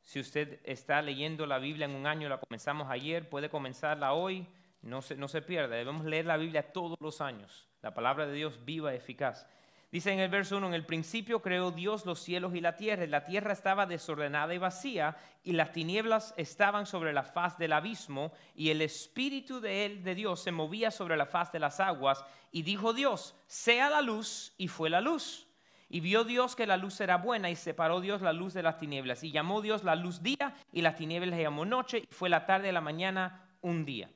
Si 0.01 0.19
usted 0.19 0.61
está 0.65 1.03
leyendo 1.03 1.45
la 1.45 1.59
Biblia 1.59 1.85
en 1.85 1.95
un 1.95 2.07
año, 2.07 2.27
la 2.31 2.41
comenzamos 2.41 2.89
ayer, 2.91 3.29
puede 3.29 3.51
comenzarla 3.51 4.15
hoy 4.15 4.49
no 4.83 5.03
se, 5.03 5.17
no 5.17 5.29
se 5.29 5.43
pierda, 5.43 5.77
debemos 5.77 6.05
leer 6.05 6.27
la 6.27 6.37
Biblia 6.37 6.73
todos 6.73 6.99
los 7.01 7.21
años. 7.21 7.69
La 7.83 7.95
palabra 7.95 8.27
de 8.27 8.35
Dios 8.35 8.65
viva, 8.65 8.95
eficaz. 8.95 9.47
Dice 9.93 10.13
en 10.13 10.21
el 10.21 10.31
verso 10.31 10.57
1, 10.57 10.69
en 10.69 10.75
el 10.75 10.87
principio 10.87 11.43
creó 11.43 11.73
Dios 11.73 12.07
los 12.07 12.21
cielos 12.21 12.55
y 12.55 12.61
la 12.61 12.77
tierra, 12.77 13.05
y 13.05 13.09
la 13.09 13.25
tierra 13.25 13.53
estaba 13.53 13.87
desordenada 13.87 14.55
y 14.55 14.59
vacía, 14.59 15.17
y 15.43 15.53
las 15.53 15.73
tinieblas 15.73 16.33
estaban 16.37 16.87
sobre 16.87 17.13
la 17.13 17.25
faz 17.25 17.59
del 17.59 17.73
abismo, 17.73 18.33
y 18.55 18.71
el 18.71 18.83
espíritu 18.83 19.61
de 19.61 19.87
él, 19.87 20.05
de 20.05 20.15
Dios, 20.15 20.41
se 20.41 20.53
movía 20.53 20.93
sobre 20.93 21.17
la 21.17 21.27
faz 21.27 21.51
de 21.51 21.59
las 21.59 21.81
aguas, 21.81 22.25
y 22.53 22.63
dijo 22.63 22.93
Dios, 22.93 23.35
sea 23.49 23.91
la 23.91 24.01
luz, 24.01 24.55
y 24.59 24.69
fue 24.69 24.91
la 24.91 25.01
luz. 25.01 25.49
Y 25.89 25.99
vio 25.99 26.23
Dios 26.23 26.55
que 26.55 26.69
la 26.69 26.77
luz 26.77 27.01
era 27.01 27.17
buena 27.17 27.51
y 27.51 27.57
separó 27.57 28.01
Dios 28.01 28.23
la 28.23 28.33
luz 28.33 28.55
de 28.55 28.63
las 28.63 28.79
tinieblas. 28.79 29.25
Y 29.25 29.33
llamó 29.33 29.61
Dios 29.61 29.83
la 29.83 29.97
luz 29.97 30.23
día 30.23 30.55
y 30.73 30.83
las 30.83 30.95
tinieblas 30.95 31.37
llamó 31.37 31.65
noche 31.65 32.05
y 32.09 32.15
fue 32.15 32.29
la 32.29 32.47
tarde 32.47 32.69
de 32.69 32.73
la 32.73 32.81
mañana 32.81 33.45
un 33.61 33.85
día. 33.85 34.09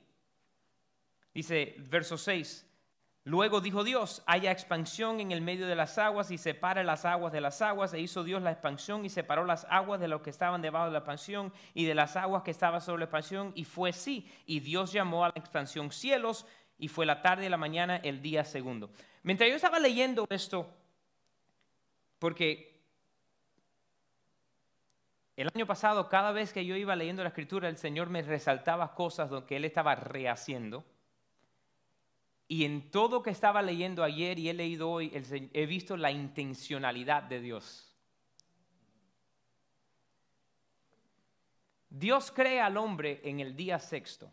Dice 1.35 1.75
verso 1.79 2.17
6, 2.17 2.65
luego 3.25 3.61
dijo 3.61 3.83
Dios, 3.83 4.23
haya 4.25 4.53
expansión 4.53 5.19
en 5.19 5.33
el 5.33 5.41
medio 5.41 5.67
de 5.67 5.75
las 5.75 5.99
aguas 5.99 6.31
y 6.31 6.39
separe 6.39 6.85
las 6.85 7.05
aguas 7.05 7.33
de 7.33 7.41
las 7.41 7.61
aguas. 7.61 7.93
E 7.93 7.99
hizo 7.99 8.23
Dios 8.23 8.41
la 8.41 8.53
expansión 8.53 9.05
y 9.05 9.11
separó 9.11 9.45
las 9.45 9.67
aguas 9.69 9.99
de 9.99 10.07
los 10.07 10.23
que 10.23 10.31
estaban 10.31 10.63
debajo 10.63 10.87
de 10.87 10.93
la 10.93 10.99
expansión 10.99 11.53
y 11.75 11.87
de 11.87 11.95
las 11.97 12.15
aguas 12.15 12.45
que 12.45 12.53
estaban 12.53 12.81
sobre 12.81 13.01
la 13.01 13.07
expansión. 13.07 13.53
Y 13.57 13.65
fue 13.65 13.91
así. 13.91 14.31
Y 14.47 14.61
Dios 14.61 14.93
llamó 14.93 15.25
a 15.25 15.29
la 15.29 15.41
expansión 15.41 15.91
cielos 15.91 16.47
y 16.79 16.87
fue 16.87 17.05
la 17.05 17.21
tarde 17.21 17.47
y 17.47 17.49
la 17.49 17.57
mañana 17.57 17.97
el 17.97 18.23
día 18.23 18.45
segundo. 18.45 18.91
Mientras 19.25 19.51
yo 19.51 19.57
estaba 19.57 19.81
leyendo 19.81 20.27
esto, 20.31 20.71
porque 22.21 22.81
el 25.37 25.51
año 25.53 25.67
pasado, 25.67 26.09
cada 26.09 26.31
vez 26.31 26.53
que 26.53 26.65
yo 26.65 26.77
iba 26.77 26.95
leyendo 26.95 27.25
la 27.25 27.31
escritura, 27.31 27.69
el 27.69 27.77
Señor 27.77 28.09
me 28.09 28.23
resaltaba 28.23 28.95
cosas 28.95 29.31
que 29.45 29.57
Él 29.57 29.65
estaba 29.65 29.97
rehaciendo. 29.97 30.85
Y 32.47 32.65
en 32.65 32.91
todo 32.91 33.23
que 33.23 33.31
estaba 33.31 33.63
leyendo 33.63 34.03
ayer 34.03 34.39
y 34.39 34.49
he 34.49 34.55
leído 34.55 34.91
hoy, 34.91 35.11
he 35.53 35.67
visto 35.67 35.97
la 35.97 36.11
intencionalidad 36.11 37.23
de 37.23 37.41
Dios. 37.41 37.91
Dios 41.89 42.33
crea 42.33 42.67
al 42.67 42.77
hombre 42.77 43.21
en 43.25 43.41
el 43.41 43.55
día 43.57 43.79
sexto. 43.79 44.33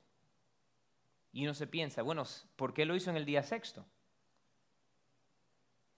Y 1.31 1.43
uno 1.45 1.53
se 1.53 1.67
piensa, 1.67 2.01
bueno, 2.01 2.23
¿por 2.55 2.73
qué 2.73 2.85
lo 2.85 2.95
hizo 2.95 3.09
en 3.09 3.17
el 3.17 3.25
día 3.25 3.43
sexto? 3.43 3.85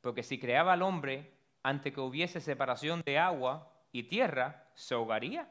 Porque 0.02 0.22
si 0.22 0.38
creaba 0.38 0.74
al 0.74 0.82
hombre 0.82 1.34
antes 1.64 1.94
que 1.94 2.02
hubiese 2.02 2.42
separación 2.42 3.02
de 3.06 3.18
agua 3.18 3.72
y 3.92 4.04
tierra, 4.04 4.68
se 4.76 4.94
ahogaría. 4.94 5.50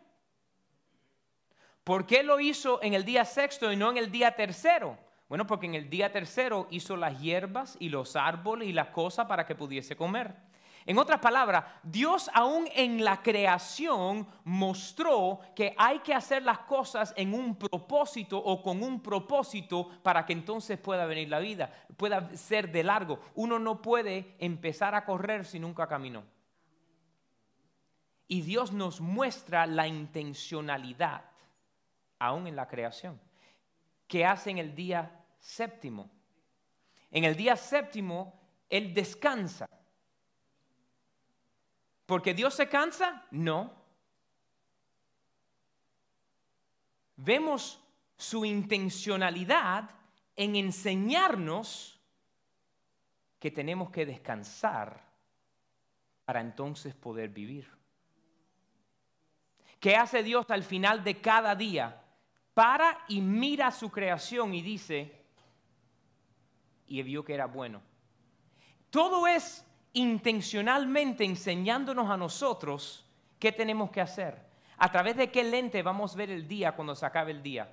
¿Por 1.83 2.07
qué 2.07 2.23
lo 2.23 2.39
hizo 2.39 2.81
en 2.83 2.95
el 2.95 3.05
día 3.05 3.25
sexto 3.25 3.73
y 3.73 3.77
no 3.77 3.91
en 3.91 3.97
el 3.97 4.13
día 4.13 4.37
tercero? 4.37 4.99
Bueno, 5.33 5.47
porque 5.47 5.65
en 5.65 5.75
el 5.75 5.89
día 5.89 6.13
tercero 6.13 6.67
hizo 6.71 6.95
las 6.95 7.19
hierbas 7.19 7.79
y 7.81 7.89
los 7.89 8.17
árboles 8.17 8.69
y 8.69 8.73
las 8.75 8.89
cosas 8.89 9.25
para 9.25 9.47
que 9.47 9.55
pudiese 9.55 9.97
comer. 9.97 10.37
En 10.85 10.99
otras 10.99 11.21
palabras, 11.21 11.65
Dios 11.83 12.31
aún 12.35 12.69
en 12.75 13.03
la 13.03 13.23
creación 13.23 14.27
mostró 14.45 15.41
que 15.57 15.75
hay 15.79 16.01
que 16.01 16.13
hacer 16.13 16.43
las 16.43 16.59
cosas 16.59 17.15
en 17.17 17.33
un 17.33 17.57
propósito 17.57 18.37
o 18.37 18.63
con 18.63 18.83
un 18.83 19.01
propósito 19.01 19.89
para 20.03 20.27
que 20.27 20.35
entonces 20.35 20.79
pueda 20.79 21.07
venir 21.07 21.31
la 21.31 21.39
vida, 21.39 21.73
pueda 21.97 22.37
ser 22.37 22.71
de 22.71 22.83
largo. 22.83 23.19
Uno 23.35 23.59
no 23.59 23.81
puede 23.81 24.37
empezar 24.39 24.95
a 24.95 25.07
correr 25.07 25.47
si 25.47 25.59
nunca 25.59 25.87
caminó. 25.87 26.25
Y 28.29 28.43
Dios 28.43 28.71
nos 28.71 29.01
muestra 29.01 29.65
la 29.65 29.89
intencionalidad 29.89 31.25
aún 32.19 32.47
en 32.47 32.55
la 32.55 32.69
creación 32.69 33.19
que 34.13 34.27
hace 34.27 34.51
en 34.51 34.59
el 34.59 34.75
día 34.75 35.22
séptimo. 35.43 36.09
En 37.11 37.25
el 37.25 37.37
día 37.37 37.57
séptimo, 37.57 38.41
Él 38.71 38.95
descansa. 38.95 39.69
¿Porque 42.07 42.33
Dios 42.33 42.55
se 42.55 42.69
cansa? 42.69 43.27
No. 43.31 43.75
Vemos 47.17 47.81
su 48.17 48.45
intencionalidad 48.45 49.91
en 50.37 50.57
enseñarnos 50.57 52.01
que 53.39 53.51
tenemos 53.51 53.91
que 53.91 54.07
descansar 54.07 55.05
para 56.25 56.41
entonces 56.41 56.95
poder 56.95 57.31
vivir. 57.31 57.69
¿Qué 59.81 59.97
hace 59.97 60.23
Dios 60.23 60.47
al 60.51 60.63
final 60.63 61.03
de 61.03 61.21
cada 61.21 61.57
día? 61.57 62.05
Para 62.55 63.05
y 63.09 63.21
mira 63.21 63.71
su 63.73 63.91
creación 63.91 64.55
y 64.55 64.63
dice, 64.63 65.22
y 66.93 67.03
vio 67.03 67.25
que 67.25 67.33
era 67.33 67.47
bueno. 67.47 67.81
Todo 68.91 69.27
es 69.27 69.65
intencionalmente 69.95 71.25
enseñándonos 71.25 72.11
a 72.11 72.19
nosotros 72.19 73.07
qué 73.39 73.51
tenemos 73.51 73.91
que 73.91 74.03
hacer. 74.03 74.47
A 74.77 74.91
través 74.91 75.17
de 75.17 75.31
qué 75.31 75.43
lente 75.43 75.83
vamos 75.83 76.15
a 76.15 76.19
ver 76.19 76.31
el 76.31 76.47
día 76.47 76.73
cuando 76.73 76.95
se 76.95 77.07
acabe 77.07 77.31
el 77.31 77.43
día. 77.43 77.73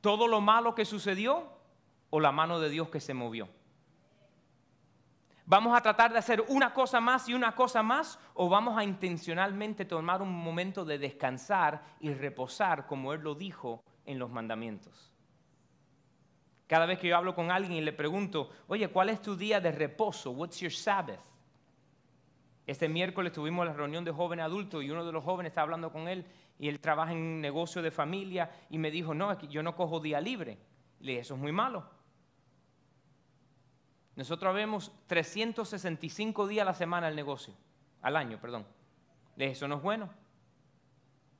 ¿Todo 0.00 0.28
lo 0.28 0.40
malo 0.40 0.74
que 0.74 0.84
sucedió 0.84 1.48
o 2.10 2.20
la 2.20 2.30
mano 2.30 2.60
de 2.60 2.68
Dios 2.68 2.90
que 2.90 3.00
se 3.00 3.12
movió? 3.12 3.48
¿Vamos 5.46 5.76
a 5.76 5.82
tratar 5.82 6.12
de 6.12 6.18
hacer 6.18 6.44
una 6.48 6.72
cosa 6.72 7.00
más 7.00 7.28
y 7.28 7.34
una 7.34 7.56
cosa 7.56 7.82
más 7.82 8.20
o 8.34 8.48
vamos 8.48 8.78
a 8.78 8.84
intencionalmente 8.84 9.84
tomar 9.84 10.22
un 10.22 10.32
momento 10.32 10.84
de 10.84 10.98
descansar 10.98 11.82
y 11.98 12.14
reposar 12.14 12.86
como 12.86 13.12
Él 13.12 13.20
lo 13.22 13.34
dijo 13.34 13.82
en 14.06 14.18
los 14.18 14.30
mandamientos? 14.30 15.13
Cada 16.66 16.86
vez 16.86 16.98
que 16.98 17.08
yo 17.08 17.16
hablo 17.16 17.34
con 17.34 17.50
alguien 17.50 17.74
y 17.74 17.80
le 17.80 17.92
pregunto, 17.92 18.50
oye, 18.68 18.88
¿cuál 18.88 19.10
es 19.10 19.20
tu 19.20 19.36
día 19.36 19.60
de 19.60 19.70
reposo? 19.70 20.30
What's 20.30 20.60
your 20.60 20.72
Sabbath? 20.72 21.20
Este 22.66 22.88
miércoles 22.88 23.32
tuvimos 23.32 23.66
la 23.66 23.74
reunión 23.74 24.04
de 24.04 24.10
jóvenes 24.10 24.46
adultos 24.46 24.82
y 24.82 24.90
uno 24.90 25.04
de 25.04 25.12
los 25.12 25.22
jóvenes 25.22 25.50
estaba 25.50 25.64
hablando 25.64 25.92
con 25.92 26.08
él 26.08 26.24
y 26.58 26.68
él 26.68 26.80
trabaja 26.80 27.12
en 27.12 27.18
un 27.18 27.40
negocio 27.42 27.82
de 27.82 27.90
familia 27.90 28.50
y 28.70 28.78
me 28.78 28.90
dijo, 28.90 29.12
no, 29.14 29.38
yo 29.42 29.62
no 29.62 29.76
cojo 29.76 30.00
día 30.00 30.20
libre. 30.20 30.56
Le 31.00 31.12
dije, 31.12 31.20
eso 31.20 31.34
es 31.34 31.40
muy 31.40 31.52
malo. 31.52 31.84
Nosotros 34.16 34.54
vemos 34.54 34.92
365 35.06 36.46
días 36.46 36.62
a 36.62 36.66
la 36.66 36.74
semana 36.74 37.08
el 37.08 37.16
negocio, 37.16 37.52
al 38.00 38.16
año, 38.16 38.40
perdón. 38.40 38.64
Le 39.36 39.44
dije, 39.44 39.52
eso 39.52 39.68
no 39.68 39.76
es 39.76 39.82
bueno. 39.82 40.08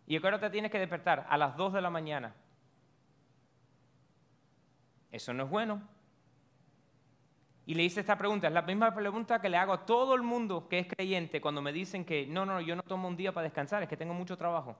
Y 0.07 0.17
ahora 0.17 0.39
te 0.39 0.51
tienes 0.51 0.71
que 0.71 0.79
despertar 0.79 1.27
a 1.31 1.39
las 1.39 1.57
2 1.57 1.73
de 1.73 1.81
la 1.81 1.89
mañana 1.89 2.35
eso 5.15 5.33
no 5.33 5.45
es 5.45 5.51
bueno. 5.51 5.81
Y 7.67 7.75
le 7.75 7.85
hice 7.85 8.01
esta 8.01 8.19
pregunta, 8.19 8.49
es 8.49 8.53
la 8.53 8.63
misma 8.63 8.93
pregunta 8.93 9.41
que 9.41 9.49
le 9.49 9.57
hago 9.57 9.73
a 9.73 9.87
todo 9.87 10.15
el 10.15 10.23
mundo 10.23 10.69
que 10.69 10.81
es 10.81 10.89
creyente 10.89 11.41
cuando 11.41 11.63
me 11.63 11.73
dicen 11.73 12.05
que 12.05 12.27
no, 12.27 12.45
no, 12.45 12.61
yo 12.61 12.75
no 12.75 12.83
tomo 12.83 13.07
un 13.07 13.17
día 13.17 13.33
para 13.33 13.45
descansar, 13.45 13.83
es 13.83 13.89
que 13.89 13.97
tengo 13.97 14.13
mucho 14.13 14.37
trabajo. 14.37 14.77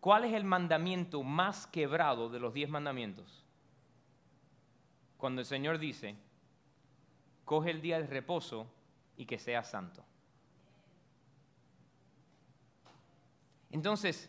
¿Cuál 0.00 0.24
es 0.24 0.34
el 0.34 0.44
mandamiento 0.44 1.22
más 1.22 1.66
quebrado 1.68 2.28
de 2.28 2.40
los 2.40 2.52
diez 2.52 2.68
mandamientos? 2.68 3.44
Cuando 5.16 5.40
el 5.40 5.46
Señor 5.46 5.78
dice, 5.78 6.16
coge 7.44 7.70
el 7.70 7.80
día 7.80 8.00
de 8.00 8.06
reposo 8.06 8.66
y 9.16 9.26
que 9.26 9.38
sea 9.38 9.62
santo. 9.62 10.04
Entonces, 13.70 14.28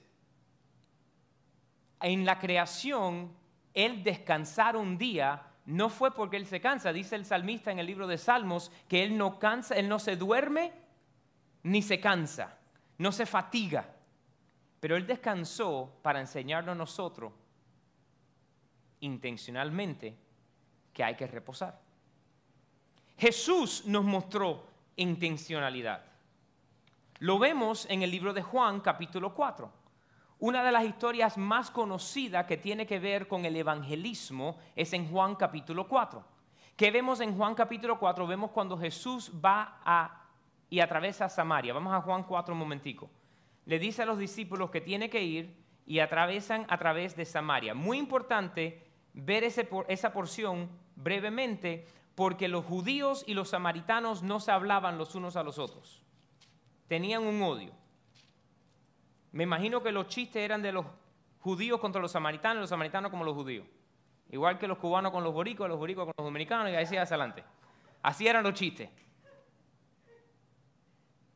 en 2.01 2.23
la 2.23 2.39
creación 2.39 3.31
él 3.77 4.03
descansar 4.03 4.75
un 4.75 4.97
día 4.97 5.43
no 5.67 5.89
fue 5.89 6.11
porque 6.15 6.35
él 6.37 6.47
se 6.47 6.59
cansa. 6.59 6.91
Dice 6.91 7.15
el 7.15 7.25
salmista 7.25 7.71
en 7.71 7.77
el 7.77 7.85
libro 7.85 8.07
de 8.07 8.17
Salmos 8.17 8.71
que 8.87 9.03
él 9.03 9.15
no 9.15 9.37
cansa, 9.37 9.75
él 9.75 9.87
no 9.87 9.99
se 9.99 10.15
duerme 10.15 10.73
ni 11.61 11.83
se 11.83 11.99
cansa, 11.99 12.57
no 12.97 13.11
se 13.11 13.27
fatiga. 13.27 13.87
Pero 14.79 14.95
él 14.95 15.05
descansó 15.05 15.99
para 16.01 16.19
enseñarnos 16.19 16.73
a 16.73 16.77
nosotros 16.77 17.33
intencionalmente 19.01 20.17
que 20.91 21.03
hay 21.03 21.15
que 21.15 21.27
reposar. 21.27 21.79
Jesús 23.15 23.83
nos 23.85 24.03
mostró 24.03 24.65
intencionalidad. 24.95 26.03
Lo 27.19 27.37
vemos 27.37 27.85
en 27.91 28.01
el 28.01 28.09
libro 28.09 28.33
de 28.33 28.41
Juan 28.41 28.79
capítulo 28.79 29.35
4. 29.35 29.76
Una 30.39 30.63
de 30.63 30.71
las 30.71 30.85
historias 30.85 31.35
más 31.37 31.71
conocidas 31.71 32.45
que 32.45 32.57
tiene 32.57 32.85
que 32.85 32.99
ver 32.99 33.27
con 33.27 33.45
el 33.45 33.55
evangelismo 33.55 34.57
es 34.75 34.93
en 34.93 35.09
Juan 35.09 35.35
capítulo 35.35 35.87
4. 35.87 36.23
¿Qué 36.75 36.91
vemos 36.91 37.21
en 37.21 37.35
Juan 37.35 37.55
capítulo 37.55 37.97
4? 37.97 38.27
Vemos 38.27 38.51
cuando 38.51 38.77
Jesús 38.77 39.31
va 39.43 39.81
a, 39.83 40.27
y 40.69 40.79
atraviesa 40.79 41.27
Samaria. 41.27 41.73
Vamos 41.73 41.91
a 41.91 42.01
Juan 42.01 42.21
4 42.21 42.53
un 42.53 42.59
momentico. 42.59 43.09
Le 43.65 43.79
dice 43.79 44.03
a 44.03 44.05
los 44.05 44.19
discípulos 44.19 44.69
que 44.69 44.79
tiene 44.79 45.09
que 45.09 45.23
ir 45.23 45.57
y 45.87 45.99
atravesan 45.99 46.67
a 46.69 46.77
través 46.77 47.15
de 47.15 47.25
Samaria. 47.25 47.73
Muy 47.73 47.97
importante 47.97 48.85
ver 49.13 49.43
esa 49.43 50.13
porción 50.13 50.69
brevemente 50.95 51.87
porque 52.13 52.47
los 52.47 52.63
judíos 52.63 53.23
y 53.25 53.33
los 53.33 53.49
samaritanos 53.49 54.21
no 54.21 54.39
se 54.39 54.51
hablaban 54.51 54.99
los 54.99 55.15
unos 55.15 55.35
a 55.35 55.41
los 55.41 55.57
otros. 55.57 56.03
Tenían 56.87 57.23
un 57.23 57.41
odio. 57.41 57.71
Me 59.31 59.43
imagino 59.43 59.81
que 59.81 59.91
los 59.91 60.07
chistes 60.07 60.43
eran 60.43 60.61
de 60.61 60.71
los 60.71 60.85
judíos 61.39 61.79
contra 61.79 62.01
los 62.01 62.11
samaritanos, 62.11 62.61
los 62.61 62.69
samaritanos 62.69 63.11
como 63.11 63.23
los 63.23 63.35
judíos. 63.35 63.65
Igual 64.29 64.57
que 64.59 64.67
los 64.67 64.77
cubanos 64.77 65.11
con 65.11 65.23
los 65.23 65.33
boricos, 65.33 65.69
los 65.69 65.77
boricos 65.77 66.05
con 66.05 66.13
los 66.17 66.25
dominicanos 66.25 66.69
y 66.71 66.75
así 66.75 66.97
hacia 66.97 67.15
adelante. 67.15 67.43
Así 68.01 68.27
eran 68.27 68.43
los 68.43 68.53
chistes. 68.53 68.89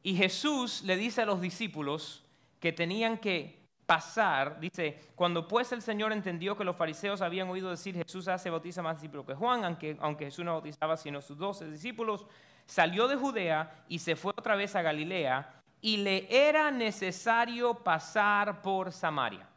Y 0.04 0.16
Jesús 0.16 0.82
le 0.84 0.98
dice 0.98 1.22
a 1.22 1.26
los 1.26 1.40
discípulos 1.40 2.26
que 2.60 2.74
tenían 2.74 3.18
que 3.18 3.62
pasar, 3.86 4.60
dice, 4.60 5.12
cuando 5.16 5.48
pues 5.48 5.72
el 5.74 5.82
Señor 5.82 6.12
entendió 6.12 6.58
que 6.58 6.64
los 6.64 6.76
fariseos 6.76 7.22
habían 7.22 7.50
oído 7.50 7.70
decir 7.70 7.96
Jesús 7.96 8.28
hace 8.28 8.50
bautiza 8.50 8.82
más 8.82 8.96
discípulos 8.96 9.26
que 9.26 9.36
Juan, 9.36 9.66
aunque, 9.66 9.98
aunque 10.00 10.26
Jesús 10.26 10.46
no 10.46 10.54
bautizaba 10.54 10.96
sino 10.98 11.22
sus 11.22 11.38
doce 11.38 11.70
discípulos, 11.70 12.26
salió 12.66 13.08
de 13.08 13.18
Judea 13.18 13.84
y 13.90 14.00
se 14.00 14.16
fue 14.16 14.32
otra 14.36 14.56
vez 14.56 14.76
a 14.76 14.82
Galilea 14.82 15.61
y 15.82 15.98
le 15.98 16.28
era 16.30 16.70
necesario 16.70 17.74
pasar 17.74 18.62
por 18.62 18.92
Samaria. 18.92 19.48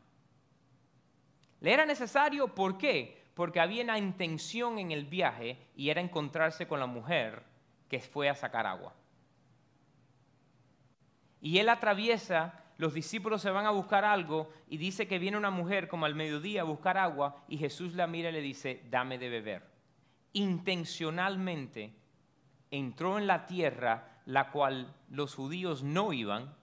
Le 1.61 1.73
era 1.73 1.85
necesario, 1.85 2.49
¿por 2.55 2.79
qué? 2.79 3.23
Porque 3.35 3.61
había 3.61 3.85
una 3.85 3.99
intención 3.99 4.79
en 4.79 4.91
el 4.91 5.05
viaje 5.05 5.59
y 5.77 5.91
era 5.91 6.01
encontrarse 6.01 6.67
con 6.67 6.81
la 6.81 6.87
mujer 6.87 7.43
que 7.89 8.01
fue 8.01 8.29
a 8.29 8.35
sacar 8.35 8.67
agua. 8.67 8.95
Y 11.41 11.59
él 11.59 11.69
atraviesa, 11.69 12.65
los 12.79 12.95
discípulos 12.95 13.43
se 13.43 13.51
van 13.51 13.67
a 13.67 13.71
buscar 13.71 14.05
algo 14.05 14.51
y 14.69 14.79
dice 14.79 15.07
que 15.07 15.19
viene 15.19 15.37
una 15.37 15.51
mujer 15.51 15.89
como 15.89 16.07
al 16.07 16.15
mediodía 16.15 16.63
a 16.63 16.65
buscar 16.65 16.97
agua 16.97 17.45
y 17.49 17.59
Jesús 17.59 17.95
la 17.95 18.07
mira 18.07 18.31
y 18.31 18.33
le 18.33 18.41
dice, 18.41 18.83
dame 18.89 19.19
de 19.19 19.29
beber. 19.29 19.63
Intencionalmente 20.33 21.93
entró 22.71 23.19
en 23.19 23.27
la 23.27 23.47
tierra 23.47 24.14
la 24.27 24.51
cual 24.51 24.95
los 25.09 25.35
judíos 25.35 25.83
no 25.83 26.13
iban 26.13 26.55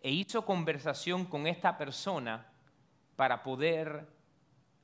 e 0.00 0.10
hizo 0.10 0.44
conversación 0.44 1.24
con 1.24 1.46
esta 1.46 1.76
persona 1.76 2.46
para 3.16 3.42
poder 3.42 4.06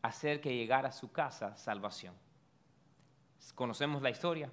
hacer 0.02 0.40
que 0.40 0.54
llegara 0.54 0.88
a 0.88 0.92
su 0.92 1.12
casa 1.12 1.56
salvación. 1.56 2.14
Conocemos 3.54 4.02
la 4.02 4.10
historia. 4.10 4.50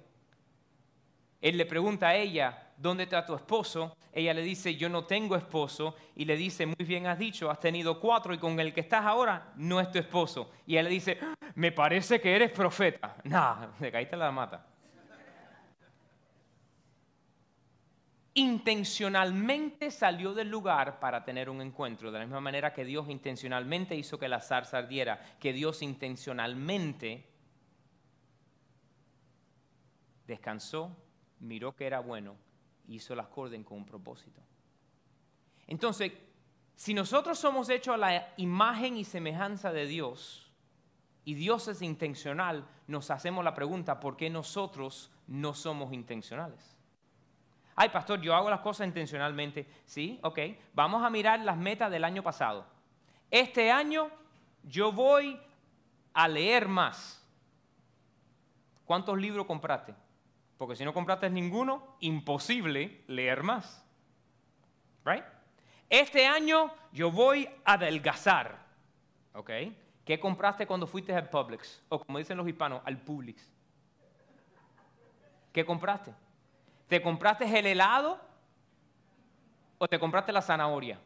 Él 1.40 1.56
le 1.56 1.66
pregunta 1.66 2.08
a 2.08 2.14
ella, 2.14 2.70
¿dónde 2.76 3.02
está 3.02 3.26
tu 3.26 3.34
esposo? 3.34 3.96
Ella 4.12 4.32
le 4.32 4.42
dice, 4.42 4.76
yo 4.76 4.88
no 4.88 5.04
tengo 5.04 5.34
esposo. 5.34 5.96
Y 6.14 6.24
le 6.24 6.36
dice, 6.36 6.66
muy 6.66 6.86
bien 6.86 7.06
has 7.06 7.18
dicho, 7.18 7.50
has 7.50 7.58
tenido 7.58 7.98
cuatro 7.98 8.32
y 8.32 8.38
con 8.38 8.60
el 8.60 8.72
que 8.72 8.80
estás 8.80 9.04
ahora 9.04 9.52
no 9.56 9.80
es 9.80 9.90
tu 9.90 9.98
esposo. 9.98 10.52
Y 10.66 10.76
él 10.76 10.84
le 10.84 10.90
dice, 10.90 11.18
me 11.56 11.72
parece 11.72 12.20
que 12.20 12.34
eres 12.34 12.52
profeta. 12.52 13.16
Nah, 13.24 13.66
te 13.78 13.90
caíste 13.90 14.16
la 14.16 14.30
mata. 14.30 14.71
Intencionalmente 18.34 19.90
salió 19.90 20.32
del 20.32 20.48
lugar 20.48 20.98
para 20.98 21.24
tener 21.24 21.50
un 21.50 21.60
encuentro, 21.60 22.10
de 22.10 22.18
la 22.18 22.24
misma 22.24 22.40
manera 22.40 22.72
que 22.72 22.84
Dios 22.84 23.08
intencionalmente 23.08 23.94
hizo 23.94 24.18
que 24.18 24.28
la 24.28 24.40
zarza 24.40 24.78
ardiera, 24.78 25.36
que 25.38 25.52
Dios 25.52 25.82
intencionalmente 25.82 27.28
descansó, 30.26 30.96
miró 31.40 31.76
que 31.76 31.86
era 31.86 32.00
bueno, 32.00 32.36
hizo 32.88 33.14
las 33.14 33.28
corden 33.28 33.64
con 33.64 33.78
un 33.78 33.86
propósito. 33.86 34.40
Entonces, 35.66 36.12
si 36.74 36.94
nosotros 36.94 37.38
somos 37.38 37.68
hechos 37.68 37.94
a 37.94 37.98
la 37.98 38.34
imagen 38.38 38.96
y 38.96 39.04
semejanza 39.04 39.72
de 39.72 39.86
Dios, 39.86 40.50
y 41.24 41.34
Dios 41.34 41.68
es 41.68 41.82
intencional, 41.82 42.66
nos 42.86 43.10
hacemos 43.10 43.44
la 43.44 43.54
pregunta, 43.54 44.00
¿por 44.00 44.16
qué 44.16 44.28
nosotros 44.28 45.10
no 45.26 45.54
somos 45.54 45.92
intencionales? 45.92 46.76
Ay, 47.74 47.88
pastor, 47.88 48.20
yo 48.20 48.34
hago 48.34 48.50
las 48.50 48.60
cosas 48.60 48.86
intencionalmente. 48.86 49.66
Sí, 49.84 50.18
ok. 50.22 50.38
Vamos 50.74 51.02
a 51.02 51.10
mirar 51.10 51.40
las 51.40 51.56
metas 51.56 51.90
del 51.90 52.04
año 52.04 52.22
pasado. 52.22 52.66
Este 53.30 53.70
año 53.70 54.10
yo 54.62 54.92
voy 54.92 55.40
a 56.12 56.28
leer 56.28 56.68
más. 56.68 57.26
¿Cuántos 58.84 59.18
libros 59.18 59.46
compraste? 59.46 59.94
Porque 60.58 60.76
si 60.76 60.84
no 60.84 60.92
compraste 60.92 61.30
ninguno, 61.30 61.96
imposible 62.00 63.02
leer 63.06 63.42
más. 63.42 63.84
Right? 65.04 65.24
Este 65.88 66.26
año 66.26 66.72
yo 66.92 67.10
voy 67.10 67.48
a 67.64 67.74
adelgazar. 67.74 68.62
¿Ok? 69.34 69.50
¿Qué 70.04 70.20
compraste 70.20 70.66
cuando 70.66 70.86
fuiste 70.86 71.14
al 71.14 71.30
Publix? 71.30 71.82
O 71.88 72.04
como 72.04 72.18
dicen 72.18 72.36
los 72.36 72.46
hispanos, 72.46 72.82
al 72.84 72.98
Publix. 72.98 73.50
¿Qué 75.52 75.64
compraste? 75.64 76.12
¿Te 76.92 77.00
compraste 77.00 77.46
el 77.58 77.64
helado 77.64 78.20
o 79.78 79.88
te 79.88 79.98
compraste 79.98 80.30
la 80.30 80.42
zanahoria? 80.42 81.00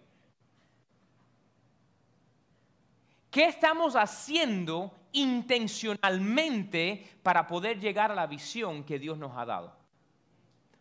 ¿Qué 3.30 3.44
estamos 3.44 3.94
haciendo 3.94 4.92
intencionalmente 5.12 7.08
para 7.22 7.46
poder 7.46 7.78
llegar 7.78 8.10
a 8.10 8.16
la 8.16 8.26
visión 8.26 8.82
que 8.82 8.98
Dios 8.98 9.16
nos 9.16 9.36
ha 9.36 9.46
dado? 9.46 9.76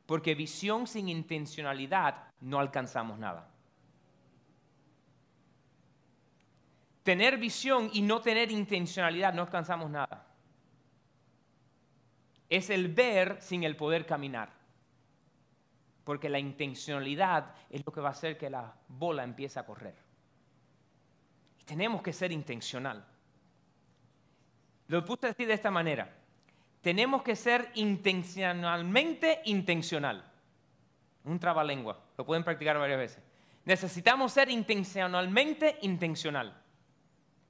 Porque 0.07 0.33
visión 0.33 0.87
sin 0.87 1.07
intencionalidad 1.07 2.23
no 2.41 2.59
alcanzamos 2.59 3.19
nada. 3.19 3.47
Tener 7.03 7.37
visión 7.37 7.91
y 7.93 8.01
no 8.01 8.21
tener 8.21 8.49
intencionalidad 8.49 9.35
no 9.35 9.43
alcanzamos 9.43 9.91
nada. 9.91 10.25
Es 12.49 12.71
el 12.71 12.91
ver 12.91 13.39
sin 13.39 13.63
el 13.63 13.75
poder 13.75 14.07
caminar 14.07 14.54
porque 16.05 16.29
la 16.29 16.39
intencionalidad 16.39 17.53
es 17.69 17.83
lo 17.85 17.91
que 17.91 17.99
va 17.99 18.09
a 18.09 18.11
hacer 18.11 18.37
que 18.37 18.49
la 18.49 18.73
bola 18.87 19.23
empiece 19.23 19.59
a 19.59 19.65
correr. 19.65 19.95
Y 21.59 21.63
tenemos 21.63 22.01
que 22.01 22.13
ser 22.13 22.31
intencional. 22.31 23.03
Lo 24.87 25.03
puse 25.03 25.27
decir 25.27 25.47
de 25.47 25.55
esta 25.55 25.71
manera. 25.71 26.15
Tenemos 26.79 27.23
que 27.23 27.35
ser 27.35 27.71
intencionalmente 27.73 29.41
intencional. 29.45 30.31
Un 31.23 31.39
trabalengua. 31.39 31.99
Lo 32.15 32.25
pueden 32.25 32.43
practicar 32.43 32.77
varias 32.77 32.99
veces. 32.99 33.23
Necesitamos 33.65 34.31
ser 34.31 34.51
intencionalmente 34.51 35.79
intencional. 35.81 36.55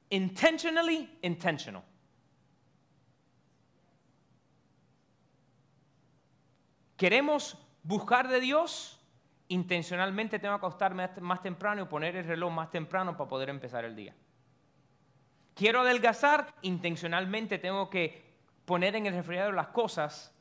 Intentionally 0.09 1.17
intentional. 1.21 1.83
Queremos 6.95 7.57
buscar 7.85 8.27
de 8.27 8.39
Dios, 8.39 8.99
intencionalmente 9.47 10.39
tengo 10.39 10.55
que 10.55 10.65
acostarme 10.65 11.07
más 11.21 11.41
temprano 11.41 11.83
y 11.83 11.85
poner 11.85 12.15
el 12.15 12.25
reloj 12.25 12.51
más 12.51 12.71
temprano 12.71 13.15
para 13.15 13.29
poder 13.29 13.49
empezar 13.49 13.85
el 13.85 13.95
día. 13.95 14.13
Quiero 15.53 15.81
adelgazar, 15.81 16.53
intencionalmente 16.63 17.59
tengo 17.59 17.89
que 17.89 18.25
poner 18.65 18.95
en 18.95 19.05
el 19.05 19.13
refrigerador 19.13 19.53
las 19.53 19.67
cosas 19.67 20.33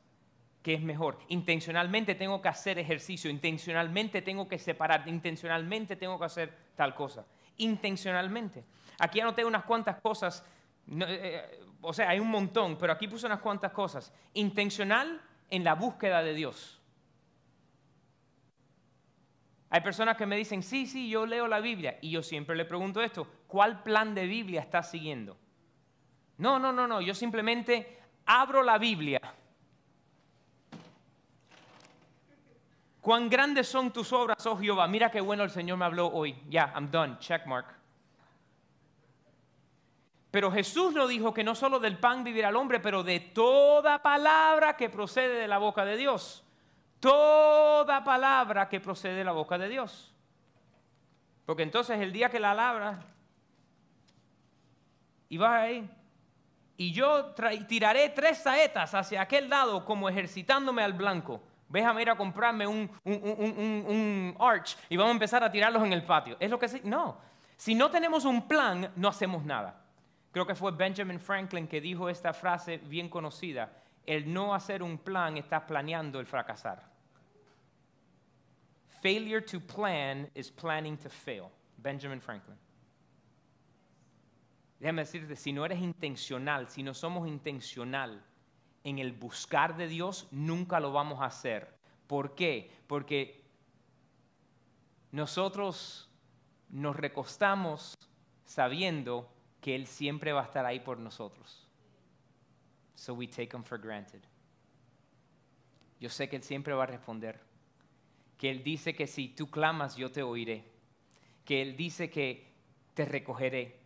que 0.61 0.73
es 0.73 0.81
mejor. 0.81 1.19
Intencionalmente 1.29 2.15
tengo 2.15 2.41
que 2.41 2.49
hacer 2.49 2.79
ejercicio, 2.79 3.29
intencionalmente 3.29 4.23
tengo 4.23 4.47
que 4.47 4.57
separar, 4.57 5.07
intencionalmente 5.07 5.95
tengo 5.95 6.17
que 6.17 6.25
hacer 6.25 6.53
tal 6.75 6.95
cosa. 6.95 7.25
Intencionalmente. 7.57 8.65
Aquí 8.99 9.19
anoté 9.19 9.45
unas 9.45 9.63
cuantas 9.63 10.01
cosas, 10.01 10.43
eh, 10.89 11.05
eh, 11.07 11.59
o 11.81 11.93
sea, 11.93 12.09
hay 12.09 12.19
un 12.19 12.31
montón, 12.31 12.77
pero 12.77 12.91
aquí 12.91 13.07
puse 13.07 13.27
unas 13.27 13.39
cuantas 13.39 13.71
cosas. 13.71 14.11
Intencional 14.33 15.21
en 15.51 15.63
la 15.63 15.75
búsqueda 15.75 16.23
de 16.23 16.33
Dios. 16.33 16.74
Hay 19.69 19.81
personas 19.81 20.15
que 20.15 20.25
me 20.25 20.37
dicen, 20.37 20.61
sí, 20.61 20.85
sí, 20.85 21.09
yo 21.09 21.25
leo 21.25 21.47
la 21.47 21.59
Biblia. 21.59 21.97
Y 22.01 22.11
yo 22.11 22.21
siempre 22.21 22.55
le 22.55 22.65
pregunto 22.65 23.01
esto, 23.01 23.27
¿cuál 23.47 23.83
plan 23.83 24.13
de 24.13 24.25
Biblia 24.25 24.61
estás 24.61 24.91
siguiendo? 24.91 25.37
No, 26.37 26.59
no, 26.59 26.71
no, 26.71 26.87
no, 26.87 27.01
yo 27.01 27.13
simplemente 27.13 27.99
abro 28.25 28.61
la 28.61 28.77
Biblia. 28.77 29.19
Cuán 33.01 33.29
grandes 33.29 33.67
son 33.67 33.91
tus 33.91 34.11
obras, 34.13 34.45
oh 34.45 34.57
Jehová. 34.57 34.87
Mira 34.87 35.11
qué 35.11 35.21
bueno 35.21 35.43
el 35.43 35.51
Señor 35.51 35.77
me 35.77 35.85
habló 35.85 36.07
hoy. 36.07 36.35
Ya, 36.49 36.71
I'm 36.75 36.89
done, 36.89 37.17
check 37.19 37.45
mark. 37.45 37.67
Pero 40.31 40.51
Jesús 40.51 40.93
no 40.93 41.07
dijo 41.07 41.33
que 41.33 41.43
no 41.43 41.55
solo 41.55 41.79
del 41.79 41.97
pan 41.97 42.23
vivirá 42.23 42.49
el 42.49 42.55
hombre, 42.55 42.79
pero 42.79 43.03
de 43.03 43.19
toda 43.19 44.01
palabra 44.01 44.75
que 44.75 44.89
procede 44.89 45.35
de 45.35 45.47
la 45.47 45.59
boca 45.59 45.85
de 45.85 45.97
Dios 45.97 46.44
toda 46.99 48.03
palabra 48.03 48.67
que 48.67 48.79
procede 48.79 49.15
de 49.15 49.23
la 49.23 49.31
boca 49.31 49.57
de 49.57 49.69
Dios. 49.69 50.13
Porque 51.45 51.63
entonces 51.63 51.99
el 51.99 52.11
día 52.11 52.29
que 52.29 52.39
la 52.39 52.53
labra, 52.53 52.99
y 55.29 55.37
vas 55.37 55.61
ahí, 55.61 55.89
y 56.77 56.91
yo 56.91 57.33
tiraré 57.67 58.09
tres 58.09 58.39
saetas 58.39 58.93
hacia 58.93 59.21
aquel 59.21 59.49
lado 59.49 59.85
como 59.85 60.09
ejercitándome 60.09 60.83
al 60.83 60.93
blanco. 60.93 61.41
Déjame 61.69 62.01
ir 62.01 62.09
a 62.09 62.17
comprarme 62.17 62.67
un, 62.67 62.89
un, 63.03 64.35
arch 64.39 64.77
y 64.89 64.97
vamos 64.97 65.11
a 65.11 65.13
empezar 65.13 65.43
a 65.43 65.51
tirarlos 65.51 65.83
en 65.83 65.93
el 65.93 66.03
patio. 66.03 66.37
Es 66.39 66.49
lo 66.49 66.59
que 66.59 66.67
sí. 66.67 66.81
No. 66.83 67.17
Si 67.57 67.73
no 67.75 67.89
tenemos 67.89 68.25
un 68.25 68.47
plan, 68.47 68.91
no 68.95 69.07
hacemos 69.07 69.43
nada. 69.43 69.81
Creo 70.31 70.45
que 70.45 70.55
fue 70.55 70.71
Benjamin 70.71 71.19
Franklin 71.19 71.67
que 71.67 71.79
dijo 71.79 72.09
esta 72.09 72.33
frase 72.33 72.77
bien 72.77 73.07
conocida 73.09 73.71
el 74.05 74.31
no 74.31 74.53
hacer 74.53 74.83
un 74.83 74.97
plan, 74.97 75.37
estás 75.37 75.63
planeando 75.63 76.19
el 76.19 76.25
fracasar. 76.25 76.83
Failure 79.01 79.41
to 79.41 79.59
plan 79.59 80.29
is 80.33 80.51
planning 80.51 80.97
to 80.97 81.09
fail. 81.09 81.51
Benjamin 81.77 82.21
Franklin. 82.21 82.57
Déjame 84.79 85.03
decirte, 85.03 85.35
si 85.35 85.53
no 85.53 85.65
eres 85.65 85.79
intencional, 85.79 86.67
si 86.69 86.83
no 86.83 86.93
somos 86.93 87.27
intencional 87.27 88.23
en 88.83 88.99
el 88.99 89.13
buscar 89.13 89.75
de 89.77 89.87
Dios, 89.87 90.27
nunca 90.31 90.79
lo 90.79 90.91
vamos 90.91 91.21
a 91.21 91.25
hacer. 91.25 91.75
¿Por 92.07 92.35
qué? 92.35 92.71
Porque 92.87 93.43
nosotros 95.11 96.09
nos 96.69 96.95
recostamos 96.95 97.95
sabiendo 98.43 99.31
que 99.61 99.75
Él 99.75 99.87
siempre 99.87 100.33
va 100.33 100.41
a 100.41 100.45
estar 100.45 100.65
ahí 100.65 100.79
por 100.79 100.99
nosotros 100.99 101.64
so 102.95 103.13
we 103.13 103.27
take 103.27 103.51
them 103.51 103.63
for 103.63 103.77
granted. 103.77 104.21
yo 105.99 106.09
sé 106.09 106.29
que 106.29 106.35
Él 106.35 106.43
siempre 106.43 106.73
va 106.73 106.83
a 106.83 106.87
responder. 106.87 107.39
Que 108.37 108.49
Él 108.49 108.63
dice 108.63 108.95
que 108.95 109.07
si 109.07 109.29
tú 109.29 109.49
clamas, 109.49 109.95
yo 109.95 110.11
te 110.11 110.21
oiré. 110.21 110.63
Que 111.45 111.61
Él 111.61 111.75
dice 111.77 112.09
que 112.09 112.53
te 112.93 113.05
recogeré. 113.05 113.79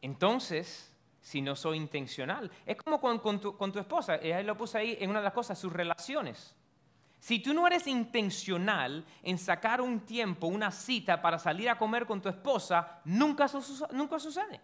Entonces, 0.00 0.94
si 1.20 1.42
no 1.42 1.56
soy 1.56 1.76
intencional, 1.76 2.50
es 2.64 2.76
como 2.76 3.00
con, 3.00 3.40
tu, 3.40 3.78
esposa, 3.78 4.16
ella 4.16 4.42
lo 4.42 4.56
puse 4.56 4.78
ahí 4.78 4.96
en 5.00 5.10
una 5.10 5.18
de 5.18 5.24
las 5.24 5.34
cosas, 5.34 5.58
sus 5.58 5.72
relaciones. 5.72 6.54
Si 7.18 7.40
tú 7.40 7.52
no 7.52 7.66
eres 7.66 7.86
intencional 7.86 9.04
en 9.22 9.38
sacar 9.38 9.80
un 9.80 10.00
tiempo, 10.00 10.46
una 10.46 10.70
cita 10.70 11.20
para 11.20 11.38
salir 11.38 11.68
a 11.68 11.76
comer 11.76 12.06
con 12.06 12.22
tu 12.22 12.28
esposa, 12.28 13.00
nunca 13.04 13.48
sucede. 13.48 14.60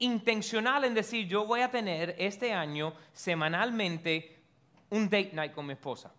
Intencional 0.00 0.84
en 0.84 0.94
decir, 0.94 1.26
yo 1.26 1.46
voy 1.46 1.60
a 1.60 1.70
tener 1.70 2.16
este 2.18 2.52
año 2.52 2.94
semanalmente 3.12 4.42
un 4.88 5.04
date 5.04 5.30
night 5.32 5.52
con 5.52 5.66
mi 5.66 5.74
esposa. 5.74 6.12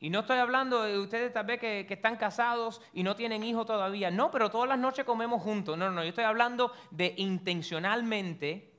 Y 0.00 0.08
no 0.08 0.20
estoy 0.20 0.38
hablando 0.38 0.82
de 0.82 0.98
ustedes 0.98 1.32
tal 1.32 1.46
vez 1.46 1.60
que, 1.60 1.86
están 1.88 2.16
casados 2.16 2.80
y 2.94 3.02
no 3.02 3.14
tienen 3.14 3.44
hijos 3.44 3.66
todavía. 3.66 4.10
No, 4.10 4.30
pero 4.30 4.50
todas 4.50 4.68
las 4.68 4.78
noches 4.78 5.04
comemos 5.04 5.42
juntos. 5.42 5.76
No, 5.76 5.90
no, 5.90 6.02
yo 6.02 6.08
estoy 6.08 6.24
hablando 6.24 6.72
de 6.90 7.14
intencionalmente 7.18 8.72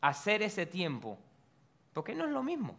hacer 0.00 0.42
ese 0.42 0.66
tiempo 0.66 1.18
porque 1.92 2.14
no 2.14 2.26
es 2.26 2.30
lo 2.30 2.42
mismo. 2.42 2.76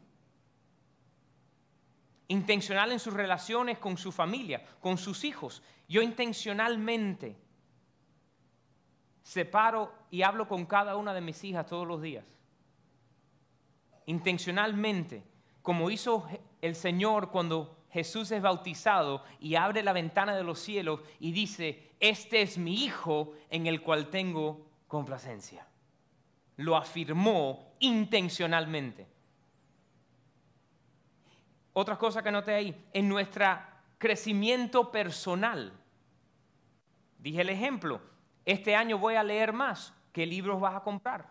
Intencional 2.28 2.92
en 2.92 3.00
sus 3.00 3.14
relaciones 3.14 3.80
con 3.80 3.98
su 3.98 4.12
familia, 4.12 4.64
con 4.80 4.98
sus 4.98 5.24
hijos. 5.24 5.64
Yo 5.88 6.02
intencionalmente 6.02 7.38
separo 9.24 9.92
y 10.10 10.22
hablo 10.22 10.48
con 10.48 10.66
cada 10.66 10.96
una 10.96 11.14
de 11.14 11.22
mis 11.22 11.44
hijas 11.44 11.66
todos 11.66 11.88
los 11.88 12.02
días. 12.02 12.26
Intencionalmente, 14.06 15.24
como 15.62 15.90
hizo 15.92 16.28
el 16.62 16.76
Señor 16.76 17.30
cuando 17.30 17.78
Jesús 17.92 18.32
es 18.32 18.42
bautizado 18.42 19.24
y 19.40 19.56
abre 19.56 19.84
la 19.84 19.94
ventana 19.94 20.36
de 20.36 20.44
los 20.44 20.60
cielos 20.60 21.02
y 21.20 21.32
dice, 21.32 21.92
este 22.00 22.42
es 22.42 22.58
mi 22.58 22.84
Hijo 22.84 23.34
en 23.50 23.68
el 23.68 23.82
cual 23.82 24.10
tengo 24.10 24.66
complacencia 24.88 25.70
lo 26.60 26.76
afirmó 26.76 27.74
intencionalmente. 27.80 29.08
Otra 31.72 31.98
cosa 31.98 32.22
que 32.22 32.32
noté 32.32 32.54
ahí, 32.54 32.90
en 32.92 33.08
nuestro 33.08 33.46
crecimiento 33.98 34.92
personal. 34.92 35.72
Dije 37.18 37.42
el 37.42 37.50
ejemplo, 37.50 38.02
este 38.52 38.76
año 38.76 38.98
voy 38.98 39.14
a 39.14 39.24
leer 39.24 39.54
más. 39.54 39.94
¿Qué 40.12 40.26
libros 40.26 40.60
vas 40.60 40.76
a 40.76 40.80
comprar? 40.80 41.28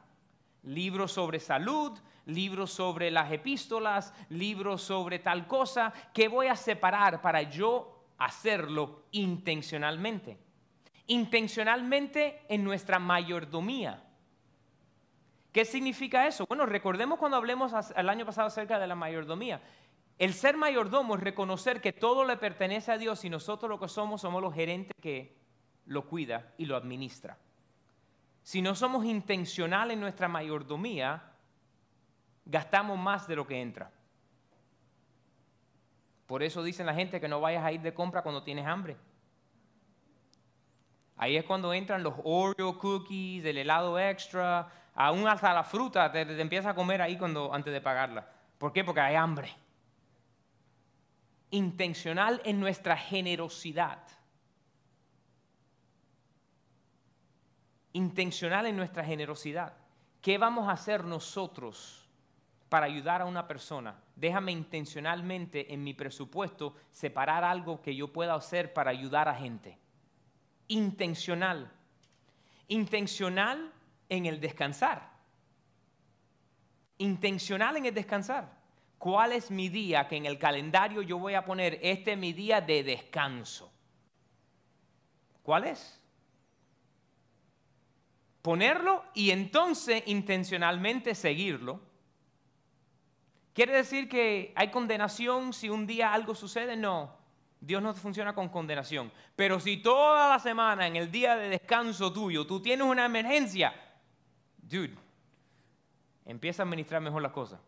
Libros 0.62 1.12
sobre 1.12 1.40
salud, 1.40 1.98
libros 2.26 2.70
sobre 2.70 3.10
las 3.10 3.32
epístolas, 3.32 4.14
libros 4.28 4.82
sobre 4.82 5.18
tal 5.18 5.48
cosa. 5.48 5.92
¿Qué 6.14 6.28
voy 6.28 6.46
a 6.46 6.54
separar 6.54 7.20
para 7.20 7.42
yo 7.42 8.04
hacerlo 8.18 9.06
intencionalmente? 9.10 10.38
Intencionalmente 11.08 12.42
en 12.48 12.62
nuestra 12.62 13.00
mayordomía. 13.00 14.04
¿Qué 15.50 15.64
significa 15.64 16.28
eso? 16.28 16.46
Bueno, 16.46 16.66
recordemos 16.66 17.18
cuando 17.18 17.36
hablemos 17.36 17.72
el 17.96 18.08
año 18.08 18.26
pasado 18.26 18.46
acerca 18.46 18.78
de 18.78 18.86
la 18.86 18.94
mayordomía. 18.94 19.60
El 20.18 20.34
ser 20.34 20.56
mayordomo 20.56 21.16
es 21.16 21.20
reconocer 21.20 21.80
que 21.80 21.92
todo 21.92 22.24
le 22.24 22.36
pertenece 22.36 22.92
a 22.92 22.98
Dios 22.98 23.24
y 23.24 23.30
nosotros 23.30 23.68
lo 23.68 23.80
que 23.80 23.88
somos 23.88 24.20
somos 24.20 24.40
los 24.40 24.54
gerentes 24.54 24.94
que 25.00 25.37
lo 25.88 26.06
cuida 26.06 26.52
y 26.58 26.66
lo 26.66 26.76
administra. 26.76 27.36
Si 28.42 28.62
no 28.62 28.74
somos 28.74 29.04
intencionales 29.04 29.94
en 29.94 30.00
nuestra 30.00 30.28
mayordomía, 30.28 31.22
gastamos 32.44 32.98
más 32.98 33.26
de 33.26 33.36
lo 33.36 33.46
que 33.46 33.60
entra. 33.60 33.90
Por 36.26 36.42
eso 36.42 36.62
dicen 36.62 36.86
la 36.86 36.94
gente 36.94 37.20
que 37.20 37.28
no 37.28 37.40
vayas 37.40 37.64
a 37.64 37.72
ir 37.72 37.80
de 37.80 37.94
compra 37.94 38.22
cuando 38.22 38.42
tienes 38.42 38.66
hambre. 38.66 38.96
Ahí 41.16 41.36
es 41.36 41.44
cuando 41.44 41.72
entran 41.72 42.02
los 42.02 42.14
Oreo 42.22 42.78
cookies, 42.78 43.44
el 43.44 43.58
helado 43.58 43.98
extra, 43.98 44.68
aún 44.94 45.26
hasta 45.26 45.52
la 45.52 45.64
fruta 45.64 46.12
te, 46.12 46.24
te 46.24 46.40
empiezas 46.40 46.72
a 46.72 46.74
comer 46.74 47.02
ahí 47.02 47.16
cuando, 47.16 47.52
antes 47.52 47.72
de 47.72 47.80
pagarla. 47.80 48.28
¿Por 48.58 48.72
qué? 48.72 48.84
Porque 48.84 49.00
hay 49.00 49.16
hambre. 49.16 49.54
Intencional 51.50 52.42
en 52.44 52.60
nuestra 52.60 52.96
generosidad. 52.96 54.17
Intencional 57.98 58.66
en 58.66 58.76
nuestra 58.76 59.02
generosidad. 59.02 59.72
¿Qué 60.22 60.38
vamos 60.38 60.68
a 60.68 60.72
hacer 60.72 61.02
nosotros 61.02 62.08
para 62.68 62.86
ayudar 62.86 63.22
a 63.22 63.24
una 63.24 63.48
persona? 63.48 64.00
Déjame 64.14 64.52
intencionalmente 64.52 65.74
en 65.74 65.82
mi 65.82 65.94
presupuesto 65.94 66.76
separar 66.92 67.42
algo 67.42 67.82
que 67.82 67.96
yo 67.96 68.12
pueda 68.12 68.34
hacer 68.34 68.72
para 68.72 68.92
ayudar 68.92 69.28
a 69.28 69.34
gente 69.34 69.78
intencional. 70.68 71.72
Intencional 72.68 73.72
en 74.08 74.26
el 74.26 74.38
descansar. 74.38 75.10
Intencional 76.98 77.78
en 77.78 77.86
el 77.86 77.94
descansar. 77.94 78.56
¿Cuál 78.96 79.32
es 79.32 79.50
mi 79.50 79.68
día 79.68 80.06
que 80.06 80.16
en 80.16 80.26
el 80.26 80.38
calendario 80.38 81.02
yo 81.02 81.18
voy 81.18 81.34
a 81.34 81.44
poner 81.44 81.80
este 81.82 82.16
mi 82.16 82.32
día 82.32 82.60
de 82.60 82.84
descanso? 82.84 83.72
¿Cuál 85.42 85.64
es? 85.64 86.00
Ponerlo 88.48 89.04
y 89.12 89.30
entonces 89.30 90.02
intencionalmente 90.06 91.14
seguirlo. 91.14 91.82
¿Quiere 93.52 93.74
decir 93.74 94.08
que 94.08 94.54
hay 94.56 94.70
condenación 94.70 95.52
si 95.52 95.68
un 95.68 95.86
día 95.86 96.14
algo 96.14 96.34
sucede? 96.34 96.74
No. 96.74 97.14
Dios 97.60 97.82
no 97.82 97.92
funciona 97.92 98.34
con 98.34 98.48
condenación. 98.48 99.12
Pero 99.36 99.60
si 99.60 99.76
toda 99.76 100.30
la 100.30 100.38
semana, 100.38 100.86
en 100.86 100.96
el 100.96 101.10
día 101.10 101.36
de 101.36 101.50
descanso 101.50 102.10
tuyo, 102.10 102.46
tú 102.46 102.62
tienes 102.62 102.86
una 102.86 103.04
emergencia, 103.04 103.74
dude, 104.56 104.96
empieza 106.24 106.62
a 106.62 106.64
administrar 106.64 107.02
mejor 107.02 107.20
las 107.20 107.32
cosas. 107.32 107.60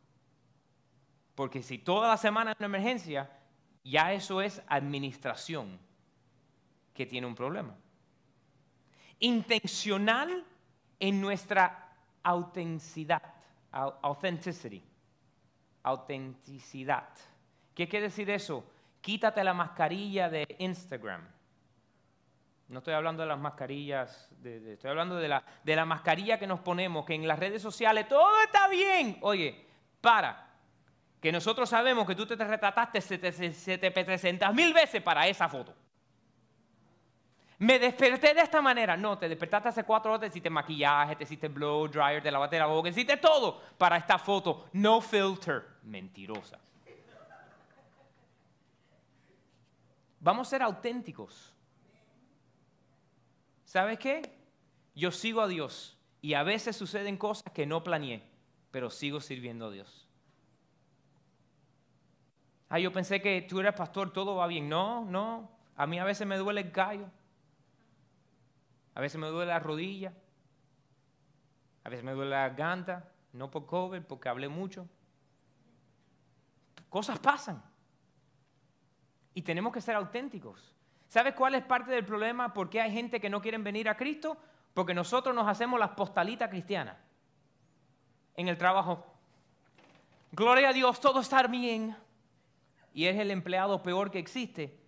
Porque 1.34 1.62
si 1.62 1.76
toda 1.76 2.08
la 2.08 2.16
semana 2.16 2.52
hay 2.52 2.56
una 2.58 2.78
emergencia, 2.78 3.30
ya 3.84 4.14
eso 4.14 4.40
es 4.40 4.62
administración 4.66 5.78
que 6.94 7.04
tiene 7.04 7.26
un 7.26 7.34
problema. 7.34 7.76
Intencional 9.18 10.46
en 11.00 11.20
nuestra 11.20 11.88
autenticidad, 12.22 13.22
authenticity, 13.72 14.82
autenticidad. 15.82 17.08
¿Qué 17.74 17.88
quiere 17.88 18.06
decir 18.06 18.28
eso? 18.30 18.64
Quítate 19.00 19.42
la 19.42 19.54
mascarilla 19.54 20.28
de 20.28 20.46
Instagram. 20.58 21.26
No 22.68 22.78
estoy 22.78 22.94
hablando 22.94 23.22
de 23.22 23.28
las 23.28 23.38
mascarillas, 23.38 24.30
estoy 24.44 24.90
hablando 24.90 25.16
de 25.16 25.26
la, 25.26 25.42
de 25.64 25.74
la 25.74 25.84
mascarilla 25.84 26.38
que 26.38 26.46
nos 26.46 26.60
ponemos, 26.60 27.04
que 27.04 27.14
en 27.14 27.26
las 27.26 27.38
redes 27.38 27.60
sociales 27.60 28.06
todo 28.06 28.30
está 28.44 28.68
bien. 28.68 29.18
Oye, 29.22 29.66
para, 30.00 30.50
que 31.20 31.32
nosotros 31.32 31.68
sabemos 31.68 32.06
que 32.06 32.14
tú 32.14 32.26
te 32.26 32.36
retrataste 32.36 33.00
700 33.00 34.54
mil 34.54 34.72
veces 34.72 35.02
para 35.02 35.26
esa 35.26 35.48
foto. 35.48 35.74
Me 37.60 37.78
desperté 37.78 38.32
de 38.32 38.40
esta 38.40 38.62
manera. 38.62 38.96
No, 38.96 39.18
te 39.18 39.28
despertaste 39.28 39.68
hace 39.68 39.84
cuatro 39.84 40.10
horas, 40.10 40.22
te 40.22 40.26
hiciste 40.28 40.48
maquillaje, 40.48 41.14
te 41.14 41.24
hiciste 41.24 41.48
blow 41.48 41.86
dryer, 41.88 42.22
te 42.22 42.30
lavaste 42.30 42.58
la 42.58 42.64
boca, 42.64 42.88
hiciste 42.88 43.18
todo 43.18 43.60
para 43.76 43.98
esta 43.98 44.18
foto. 44.18 44.68
No 44.72 45.02
filter. 45.02 45.66
Mentirosa. 45.82 46.58
Vamos 50.20 50.46
a 50.46 50.50
ser 50.50 50.62
auténticos. 50.62 51.54
¿Sabes 53.66 53.98
qué? 53.98 54.22
Yo 54.94 55.10
sigo 55.10 55.42
a 55.42 55.46
Dios 55.46 55.98
y 56.22 56.32
a 56.32 56.42
veces 56.42 56.76
suceden 56.76 57.18
cosas 57.18 57.52
que 57.52 57.66
no 57.66 57.84
planeé, 57.84 58.22
pero 58.70 58.88
sigo 58.88 59.20
sirviendo 59.20 59.66
a 59.66 59.70
Dios. 59.70 60.08
Ah, 62.70 62.78
yo 62.78 62.90
pensé 62.90 63.20
que 63.20 63.42
tú 63.42 63.60
eres 63.60 63.74
pastor, 63.74 64.14
todo 64.14 64.36
va 64.36 64.46
bien. 64.46 64.66
No, 64.66 65.04
no. 65.04 65.50
A 65.76 65.86
mí 65.86 65.98
a 65.98 66.04
veces 66.04 66.26
me 66.26 66.38
duele 66.38 66.62
el 66.62 66.70
gallo. 66.70 67.10
A 68.94 69.00
veces 69.00 69.20
me 69.20 69.28
duele 69.28 69.52
la 69.52 69.58
rodilla. 69.58 70.12
A 71.84 71.88
veces 71.88 72.04
me 72.04 72.12
duele 72.12 72.30
la 72.30 72.48
garganta. 72.48 73.12
No 73.32 73.50
por 73.50 73.66
COVID, 73.66 74.02
porque 74.02 74.28
hablé 74.28 74.48
mucho. 74.48 74.88
Cosas 76.88 77.18
pasan. 77.18 77.62
Y 79.34 79.42
tenemos 79.42 79.72
que 79.72 79.80
ser 79.80 79.94
auténticos. 79.94 80.74
¿Sabes 81.08 81.34
cuál 81.34 81.54
es 81.54 81.64
parte 81.64 81.90
del 81.92 82.04
problema? 82.04 82.52
¿Por 82.52 82.68
qué 82.68 82.80
hay 82.80 82.92
gente 82.92 83.20
que 83.20 83.30
no 83.30 83.40
quiere 83.40 83.58
venir 83.58 83.88
a 83.88 83.96
Cristo? 83.96 84.36
Porque 84.74 84.94
nosotros 84.94 85.34
nos 85.34 85.48
hacemos 85.48 85.78
las 85.78 85.90
postalitas 85.90 86.48
cristianas 86.48 86.96
en 88.36 88.48
el 88.48 88.56
trabajo. 88.56 89.04
Gloria 90.32 90.70
a 90.70 90.72
Dios, 90.72 91.00
todo 91.00 91.20
está 91.20 91.46
bien. 91.46 91.96
Y 92.92 93.06
es 93.06 93.18
el 93.18 93.30
empleado 93.30 93.82
peor 93.82 94.10
que 94.10 94.18
existe. 94.18 94.78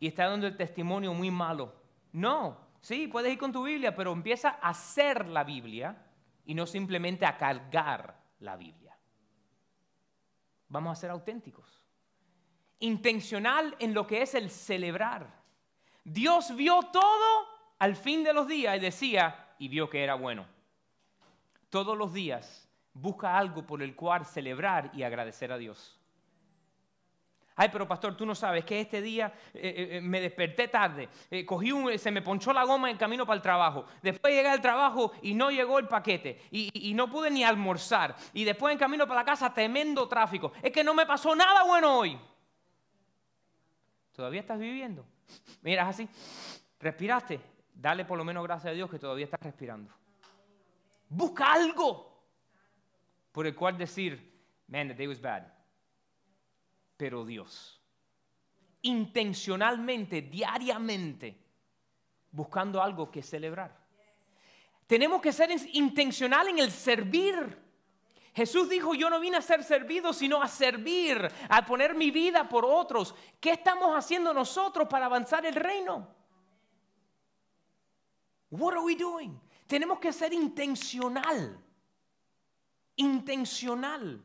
Y 0.00 0.06
está 0.06 0.28
dando 0.28 0.46
el 0.46 0.56
testimonio 0.56 1.14
muy 1.14 1.30
malo. 1.30 1.74
No, 2.12 2.58
sí, 2.82 3.08
puedes 3.08 3.32
ir 3.32 3.38
con 3.38 3.52
tu 3.52 3.62
Biblia, 3.62 3.94
pero 3.94 4.12
empieza 4.12 4.58
a 4.60 4.68
hacer 4.68 5.26
la 5.28 5.42
Biblia 5.42 5.96
y 6.44 6.54
no 6.54 6.66
simplemente 6.66 7.24
a 7.24 7.38
cargar 7.38 8.20
la 8.40 8.56
Biblia. 8.56 8.94
Vamos 10.68 10.98
a 10.98 11.00
ser 11.00 11.10
auténticos. 11.10 11.82
Intencional 12.80 13.74
en 13.78 13.94
lo 13.94 14.06
que 14.06 14.20
es 14.22 14.34
el 14.34 14.50
celebrar. 14.50 15.40
Dios 16.04 16.54
vio 16.54 16.80
todo 16.92 17.46
al 17.78 17.96
fin 17.96 18.24
de 18.24 18.32
los 18.32 18.46
días 18.46 18.76
y 18.76 18.80
decía, 18.80 19.54
y 19.58 19.68
vio 19.68 19.88
que 19.88 20.02
era 20.02 20.14
bueno. 20.14 20.46
Todos 21.70 21.96
los 21.96 22.12
días 22.12 22.68
busca 22.92 23.38
algo 23.38 23.66
por 23.66 23.82
el 23.82 23.96
cual 23.96 24.26
celebrar 24.26 24.90
y 24.92 25.04
agradecer 25.04 25.52
a 25.52 25.58
Dios. 25.58 26.01
Ay, 27.62 27.68
pero 27.68 27.86
pastor, 27.86 28.16
tú 28.16 28.26
no 28.26 28.34
sabes 28.34 28.64
que 28.64 28.80
este 28.80 29.00
día 29.00 29.32
eh, 29.54 29.60
eh, 29.62 29.88
eh, 29.92 30.00
me 30.00 30.20
desperté 30.20 30.66
tarde, 30.66 31.08
cogí 31.46 31.70
un, 31.70 31.96
se 31.96 32.10
me 32.10 32.20
ponchó 32.20 32.52
la 32.52 32.64
goma 32.64 32.90
en 32.90 32.96
camino 32.96 33.24
para 33.24 33.36
el 33.36 33.40
trabajo. 33.40 33.86
Después 34.02 34.34
llegué 34.34 34.48
al 34.48 34.60
trabajo 34.60 35.12
y 35.22 35.32
no 35.32 35.48
llegó 35.48 35.78
el 35.78 35.86
paquete 35.86 36.40
y, 36.50 36.90
y 36.90 36.92
no 36.92 37.08
pude 37.08 37.30
ni 37.30 37.44
almorzar. 37.44 38.16
Y 38.32 38.42
después 38.42 38.72
en 38.72 38.80
camino 38.80 39.06
para 39.06 39.20
la 39.20 39.24
casa, 39.24 39.54
tremendo 39.54 40.08
tráfico. 40.08 40.50
Es 40.60 40.72
que 40.72 40.82
no 40.82 40.92
me 40.92 41.06
pasó 41.06 41.36
nada 41.36 41.62
bueno 41.62 42.00
hoy. 42.00 42.18
¿Todavía 44.10 44.40
estás 44.40 44.58
viviendo? 44.58 45.06
Miras 45.60 45.86
así, 45.86 46.08
respiraste. 46.80 47.38
Dale 47.72 48.04
por 48.04 48.18
lo 48.18 48.24
menos 48.24 48.42
gracias 48.42 48.72
a 48.72 48.74
Dios 48.74 48.90
que 48.90 48.98
todavía 48.98 49.26
estás 49.26 49.40
respirando. 49.40 49.94
Busca 51.08 51.52
algo 51.52 52.26
por 53.30 53.46
el 53.46 53.54
cual 53.54 53.78
decir, 53.78 54.36
man, 54.66 54.88
the 54.88 54.94
day 54.94 55.06
was 55.06 55.20
bad 55.20 55.51
pero 57.02 57.24
Dios. 57.24 57.82
Intencionalmente, 58.82 60.22
diariamente, 60.22 61.36
buscando 62.30 62.80
algo 62.80 63.10
que 63.10 63.24
celebrar. 63.24 63.76
Tenemos 64.86 65.20
que 65.20 65.32
ser 65.32 65.50
intencional 65.72 66.46
en 66.46 66.60
el 66.60 66.70
servir. 66.70 67.58
Jesús 68.32 68.68
dijo, 68.68 68.94
yo 68.94 69.10
no 69.10 69.18
vine 69.18 69.38
a 69.38 69.42
ser 69.42 69.64
servido, 69.64 70.12
sino 70.12 70.40
a 70.40 70.46
servir, 70.46 71.28
a 71.48 71.66
poner 71.66 71.96
mi 71.96 72.12
vida 72.12 72.48
por 72.48 72.64
otros. 72.64 73.16
¿Qué 73.40 73.50
estamos 73.50 73.96
haciendo 73.96 74.32
nosotros 74.32 74.86
para 74.86 75.06
avanzar 75.06 75.44
el 75.44 75.56
reino? 75.56 76.06
What 78.48 78.74
are 78.74 78.84
we 78.84 78.94
doing? 78.94 79.40
Tenemos 79.66 79.98
que 79.98 80.12
ser 80.12 80.32
intencional. 80.32 81.58
Intencional. 82.94 84.22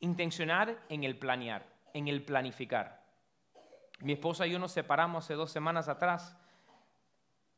Intencionar 0.00 0.86
en 0.88 1.04
el 1.04 1.18
planear 1.18 1.71
en 1.94 2.08
el 2.08 2.24
planificar. 2.24 3.02
Mi 4.00 4.14
esposa 4.14 4.46
y 4.46 4.50
yo 4.50 4.58
nos 4.58 4.72
separamos 4.72 5.24
hace 5.24 5.34
dos 5.34 5.50
semanas 5.50 5.88
atrás 5.88 6.36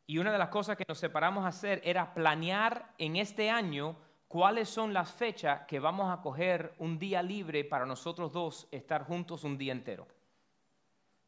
y 0.06 0.18
una 0.18 0.32
de 0.32 0.38
las 0.38 0.50
cosas 0.50 0.76
que 0.76 0.84
nos 0.86 0.98
separamos 0.98 1.44
a 1.44 1.48
hacer 1.48 1.80
era 1.84 2.12
planear 2.12 2.92
en 2.98 3.16
este 3.16 3.48
año 3.48 3.96
cuáles 4.28 4.68
son 4.68 4.92
las 4.92 5.10
fechas 5.10 5.62
que 5.66 5.80
vamos 5.80 6.12
a 6.12 6.20
coger 6.20 6.74
un 6.78 6.98
día 6.98 7.22
libre 7.22 7.64
para 7.64 7.86
nosotros 7.86 8.32
dos 8.32 8.68
estar 8.70 9.04
juntos 9.04 9.44
un 9.44 9.56
día 9.56 9.72
entero. 9.72 10.06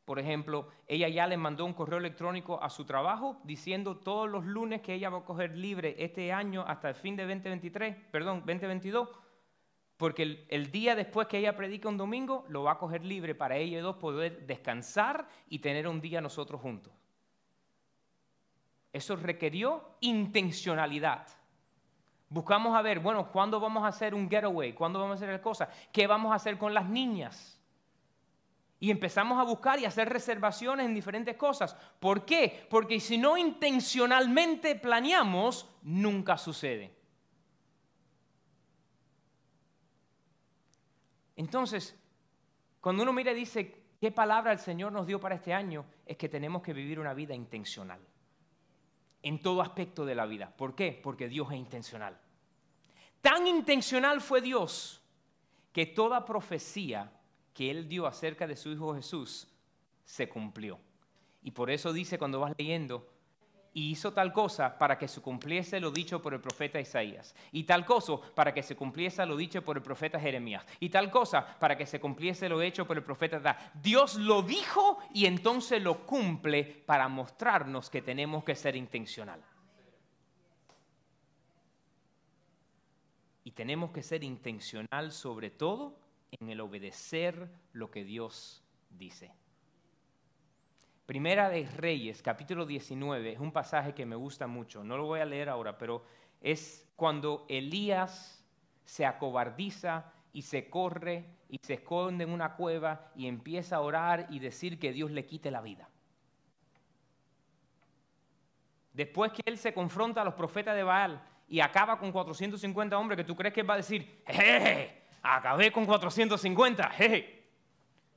Por 0.05 0.19
ejemplo, 0.19 0.69
ella 0.87 1.09
ya 1.09 1.27
le 1.27 1.37
mandó 1.37 1.65
un 1.65 1.73
correo 1.73 1.99
electrónico 1.99 2.63
a 2.63 2.71
su 2.71 2.85
trabajo 2.85 3.41
diciendo 3.43 3.97
todos 3.97 4.29
los 4.29 4.45
lunes 4.45 4.83
que 4.83 4.95
ella 4.95 5.11
va 5.11 5.19
a 5.19 5.25
coger 5.25 5.57
libre 5.57 5.97
este 5.99 6.33
año 6.33 6.65
hasta 6.67 6.91
el 6.91 6.95
fin 6.95 7.17
de 7.17 7.25
2023, 7.25 7.97
perdón, 8.13 8.45
2022 8.47 9.09
porque 9.97 10.45
el, 10.49 10.71
día 10.71 10.95
después 10.95 11.27
que 11.27 11.39
ella 11.39 11.57
predica 11.57 11.89
un 11.89 11.97
domingo, 11.97 12.45
lo 12.49 12.63
va 12.63 12.73
a 12.73 12.79
coger 12.79 13.05
libre 13.05 13.35
para 13.35 13.57
ella 13.57 13.79
y 13.79 13.81
dos 13.81 13.97
poder 13.97 14.47
descansar 14.47 15.29
y 15.49 15.61
tener 15.61 15.89
un 15.89 16.01
día 16.01 16.21
nosotros 16.21 16.61
juntos. 16.61 16.93
Eso 18.93 19.17
requirió 19.17 19.97
intencionalidad. 20.01 21.27
Buscamos 22.29 22.77
a 22.77 22.83
ver, 22.83 23.01
bueno, 23.01 23.31
¿cuándo 23.31 23.59
vamos 23.59 23.85
a 23.85 23.89
hacer 23.89 24.15
un 24.15 24.29
getaway? 24.29 24.75
¿Cuándo 24.75 24.99
vamos 24.99 25.21
a 25.21 25.25
hacer 25.25 25.41
cosas? 25.41 25.69
¿Qué 25.93 26.07
vamos 26.07 26.33
a 26.33 26.37
hacer 26.37 26.59
con 26.59 26.75
las 26.75 26.89
niñas? 26.89 27.59
Y 28.79 28.91
empezamos 28.91 29.39
a 29.39 29.45
buscar 29.45 29.79
y 29.79 29.87
hacer 29.87 30.09
reservaciones 30.11 30.85
en 30.85 30.95
diferentes 30.95 31.37
cosas. 31.37 31.75
¿Por 31.99 32.27
qué? 32.27 32.67
Porque 32.69 33.01
si 33.01 33.17
no 33.17 33.39
intencionalmente 33.39 34.75
planeamos, 34.75 35.71
nunca 35.83 36.37
sucede. 36.37 36.95
Entonces, 41.37 41.95
cuando 42.81 43.03
uno 43.03 43.13
mira 43.13 43.33
y 43.33 43.37
dice, 43.37 43.85
¿qué 44.01 44.11
palabra 44.11 44.53
el 44.53 44.59
Señor 44.59 44.93
nos 44.93 45.07
dio 45.07 45.21
para 45.21 45.37
este 45.37 45.53
año? 45.53 45.85
Es 46.05 46.17
que 46.17 46.29
tenemos 46.29 46.63
que 46.63 46.73
vivir 46.73 46.99
una 46.99 47.15
vida 47.15 47.35
intencional. 47.35 48.01
En 49.23 49.41
todo 49.43 49.61
aspecto 49.61 50.05
de 50.05 50.15
la 50.15 50.27
vida. 50.27 50.53
¿Por 50.57 50.75
qué? 50.75 50.99
Porque 51.03 51.29
Dios 51.29 51.51
es 51.51 51.59
intencional. 51.59 52.19
Tan 53.21 53.47
intencional 53.47 54.21
fue 54.21 54.41
Dios 54.41 55.03
que 55.73 55.87
toda 55.87 56.25
profecía 56.25 57.13
que 57.53 57.71
Él 57.71 57.89
dio 57.89 58.07
acerca 58.07 58.47
de 58.47 58.57
su 58.57 58.71
Hijo 58.71 58.95
Jesús 58.95 59.49
se 60.05 60.29
cumplió. 60.29 60.79
Y 61.43 61.51
por 61.51 61.71
eso 61.71 61.93
dice 61.93 62.19
cuando 62.19 62.41
vas 62.41 62.55
leyendo, 62.57 63.07
y 63.77 63.91
hizo 63.91 64.11
tal 64.15 64.33
cosa 64.33 64.79
para 64.79 64.97
que 64.97 65.07
se 65.07 65.21
cumpliese 65.21 65.79
lo 65.81 65.91
dicho 65.91 66.23
por 66.23 66.33
el 66.33 66.41
profeta 66.41 66.81
Isaías, 66.81 67.35
y 67.53 67.65
tal 67.65 67.85
cosa 67.85 68.19
para 68.35 68.55
que 68.55 68.63
se 68.63 68.75
cumpliese 68.75 69.27
lo 69.27 69.37
dicho 69.37 69.63
por 69.63 69.77
el 69.77 69.83
profeta 69.83 70.19
Jeremías, 70.19 70.65
y 70.81 70.89
tal 70.89 71.11
cosa 71.11 71.47
para 71.59 71.77
que 71.77 71.85
se 71.85 72.01
cumpliese 72.01 72.49
lo 72.49 72.63
hecho 72.63 72.87
por 72.87 72.97
el 72.97 73.03
profeta 73.03 73.39
Da. 73.39 73.73
Dios 73.75 74.15
lo 74.15 74.41
dijo 74.41 74.99
y 75.13 75.27
entonces 75.27 75.83
lo 75.83 76.07
cumple 76.07 76.65
para 76.65 77.07
mostrarnos 77.09 77.91
que 77.91 78.01
tenemos 78.01 78.45
que 78.45 78.55
ser 78.55 78.77
intencional. 78.77 79.45
Y 83.45 83.51
tenemos 83.51 83.91
que 83.91 84.03
ser 84.03 84.25
intencional 84.25 85.13
sobre 85.13 85.51
todo 85.51 85.99
en 86.31 86.49
el 86.49 86.63
obedecer 86.63 87.47
lo 87.75 87.91
que 87.91 88.05
Dios 88.05 88.63
dice. 88.89 89.33
Primera 91.07 91.49
de 91.49 91.65
Reyes, 91.65 92.21
capítulo 92.21 92.67
19, 92.67 93.35
es 93.35 93.39
un 93.39 93.53
pasaje 93.53 93.95
que 93.95 94.05
me 94.05 94.17
gusta 94.17 94.49
mucho. 94.49 94.83
No 94.83 94.97
lo 94.97 95.05
voy 95.05 95.21
a 95.21 95.25
leer 95.25 95.49
ahora, 95.49 95.79
pero 95.79 96.03
es 96.41 96.85
cuando 96.97 97.47
Elías 97.49 98.45
se 98.85 99.07
acobardiza 99.07 100.13
y 100.33 100.43
se 100.43 100.69
corre 100.69 101.25
y 101.49 101.59
se 101.63 101.75
esconde 101.75 102.25
en 102.25 102.31
una 102.31 102.57
cueva 102.57 103.13
y 103.15 103.29
empieza 103.29 103.77
a 103.77 103.83
orar 103.83 104.27
y 104.31 104.41
decir 104.41 104.81
que 104.81 104.93
Dios 104.93 105.13
le 105.13 105.25
quite 105.25 105.53
la 105.53 105.61
vida. 105.61 105.89
Después 108.93 109.31
que 109.31 109.43
él 109.45 109.59
se 109.59 109.73
confronta 109.73 110.23
a 110.23 110.25
los 110.25 110.35
profetas 110.35 110.75
de 110.75 110.83
Baal 110.83 111.23
y 111.49 111.61
acaba 111.61 112.01
con 112.01 112.11
450 112.11 112.99
hombres, 112.99 113.17
que 113.17 113.25
tú 113.25 113.37
crees 113.37 113.55
que 113.55 113.63
va 113.63 113.75
a 113.75 113.77
decir, 113.77 114.25
jeje, 114.27 115.05
acabé 115.23 115.71
con 115.71 115.87
450, 115.87 116.91
jeje. 116.91 117.45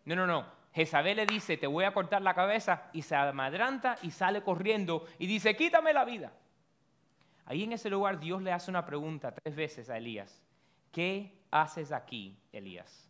No, 0.06 0.15
no, 0.15 0.25
no. 0.25 0.58
Jezabel 0.73 1.17
le 1.17 1.25
dice, 1.25 1.58
te 1.58 1.67
voy 1.67 1.84
a 1.84 1.93
cortar 1.93 2.21
la 2.21 2.34
cabeza, 2.34 2.89
y 2.93 3.01
se 3.01 3.15
amadranta 3.15 3.97
y 4.03 4.12
sale 4.12 4.43
corriendo 4.43 5.05
y 5.17 5.27
dice, 5.27 5.55
quítame 5.55 5.93
la 5.93 6.05
vida. 6.05 6.32
Ahí 7.45 7.63
en 7.63 7.73
ese 7.73 7.89
lugar 7.89 8.19
Dios 8.19 8.41
le 8.43 8.51
hace 8.51 8.69
una 8.69 8.86
pregunta 8.86 9.34
tres 9.34 9.55
veces 9.55 9.89
a 9.89 9.97
Elías. 9.97 10.43
¿Qué 10.91 11.39
haces 11.49 11.91
aquí, 11.91 12.38
Elías? 12.51 13.10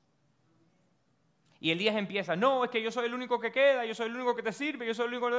Y 1.62 1.72
Elías 1.72 1.98
empieza, 1.98 2.38
no, 2.38 2.64
es 2.64 2.70
que 2.70 2.82
yo 2.82 2.90
soy 2.90 3.08
el 3.08 3.14
único 3.14 3.38
que 3.38 3.52
queda, 3.52 3.86
yo 3.86 3.94
soy 3.94 4.08
el 4.08 4.16
único 4.16 4.34
que 4.34 4.44
te 4.44 4.54
sirve, 4.54 4.88
yo 4.88 4.94
soy 4.94 5.08
el 5.08 5.22
único... 5.22 5.30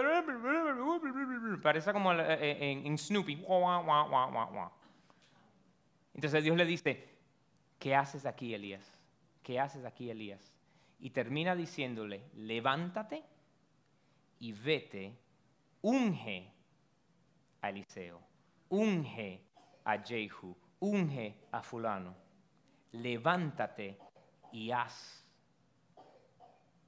Parece 1.63 1.95
como 1.95 2.13
eh, 2.13 2.19
eh, 2.29 2.73
en, 2.73 2.87
en 2.87 2.99
Snoopy. 2.99 3.47
Entonces 6.15 6.45
Dios 6.45 6.57
le 6.59 6.67
dice, 6.67 7.09
¿qué 7.79 7.95
haces 7.95 8.27
aquí, 8.27 8.53
Elías? 8.53 8.93
¿Qué 9.43 9.59
haces 9.59 9.87
aquí, 9.87 10.11
Elías? 10.11 10.53
Y 11.01 11.11
termina 11.11 11.57
diciéndole, 11.57 12.25
levántate 12.35 13.23
y 14.39 14.53
vete, 14.53 15.17
unge 15.83 16.53
a 17.63 17.71
Eliseo, 17.71 18.21
unge 18.69 19.43
a 19.85 19.99
Jehu, 19.99 20.57
unge 20.81 21.35
a 21.53 21.63
fulano, 21.63 22.15
levántate 22.93 23.99
y 24.53 24.71
haz 24.71 25.25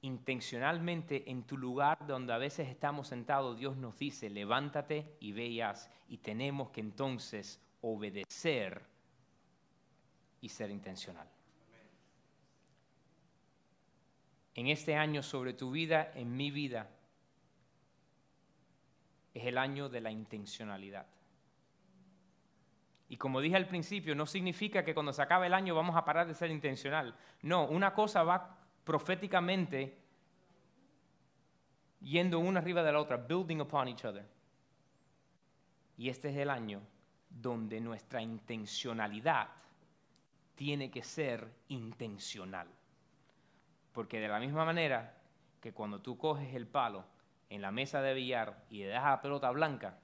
intencionalmente 0.03 1.29
en 1.31 1.43
tu 1.43 1.57
lugar 1.57 2.05
donde 2.05 2.33
a 2.33 2.37
veces 2.37 2.67
estamos 2.67 3.07
sentados, 3.07 3.57
Dios 3.57 3.77
nos 3.77 3.97
dice, 3.97 4.29
levántate 4.29 5.15
y 5.21 5.31
ve 5.31 5.47
y 5.47 5.61
haz. 5.61 5.89
Y 6.09 6.17
tenemos 6.17 6.69
que 6.71 6.81
entonces 6.81 7.59
obedecer 7.81 8.85
y 10.41 10.49
ser 10.49 10.71
intencional. 10.71 11.32
En 14.55 14.67
este 14.67 14.95
año 14.95 15.23
sobre 15.23 15.53
tu 15.53 15.71
vida, 15.71 16.11
en 16.15 16.35
mi 16.35 16.51
vida, 16.51 16.89
es 19.33 19.45
el 19.45 19.57
año 19.57 19.89
de 19.89 20.01
la 20.01 20.11
intencionalidad. 20.11 21.07
Y 23.09 23.17
como 23.17 23.41
dije 23.41 23.55
al 23.55 23.67
principio, 23.67 24.15
no 24.15 24.25
significa 24.25 24.83
que 24.83 24.93
cuando 24.93 25.13
se 25.13 25.21
acabe 25.21 25.47
el 25.47 25.53
año 25.53 25.75
vamos 25.75 25.95
a 25.95 26.05
parar 26.05 26.27
de 26.27 26.33
ser 26.33 26.51
intencional. 26.51 27.15
No, 27.41 27.65
una 27.67 27.93
cosa 27.93 28.23
va 28.23 28.57
proféticamente 28.83 29.97
yendo 32.01 32.39
una 32.39 32.59
arriba 32.59 32.83
de 32.83 32.91
la 32.91 32.99
otra, 32.99 33.17
building 33.17 33.61
upon 33.61 33.87
each 33.87 34.05
other. 34.05 34.25
Y 35.97 36.09
este 36.09 36.29
es 36.29 36.37
el 36.37 36.49
año 36.49 36.81
donde 37.29 37.79
nuestra 37.79 38.21
intencionalidad 38.21 39.47
tiene 40.55 40.91
que 40.91 41.03
ser 41.03 41.51
intencional. 41.69 42.67
Porque 43.93 44.19
de 44.19 44.27
la 44.27 44.39
misma 44.39 44.65
manera 44.65 45.15
que 45.61 45.71
cuando 45.71 46.01
tú 46.01 46.17
coges 46.17 46.53
el 46.55 46.67
palo 46.67 47.05
en 47.49 47.61
la 47.61 47.71
mesa 47.71 48.01
de 48.01 48.13
billar 48.13 48.65
y 48.69 48.79
le 48.79 48.87
das 48.87 49.03
la 49.03 49.21
pelota 49.21 49.49
blanca, 49.51 49.97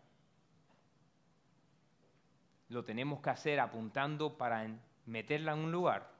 lo 2.69 2.85
tenemos 2.85 3.19
que 3.19 3.31
hacer 3.31 3.59
apuntando 3.59 4.37
para 4.37 4.67
meterla 5.05 5.53
en 5.53 5.59
un 5.59 5.71
lugar, 5.71 6.11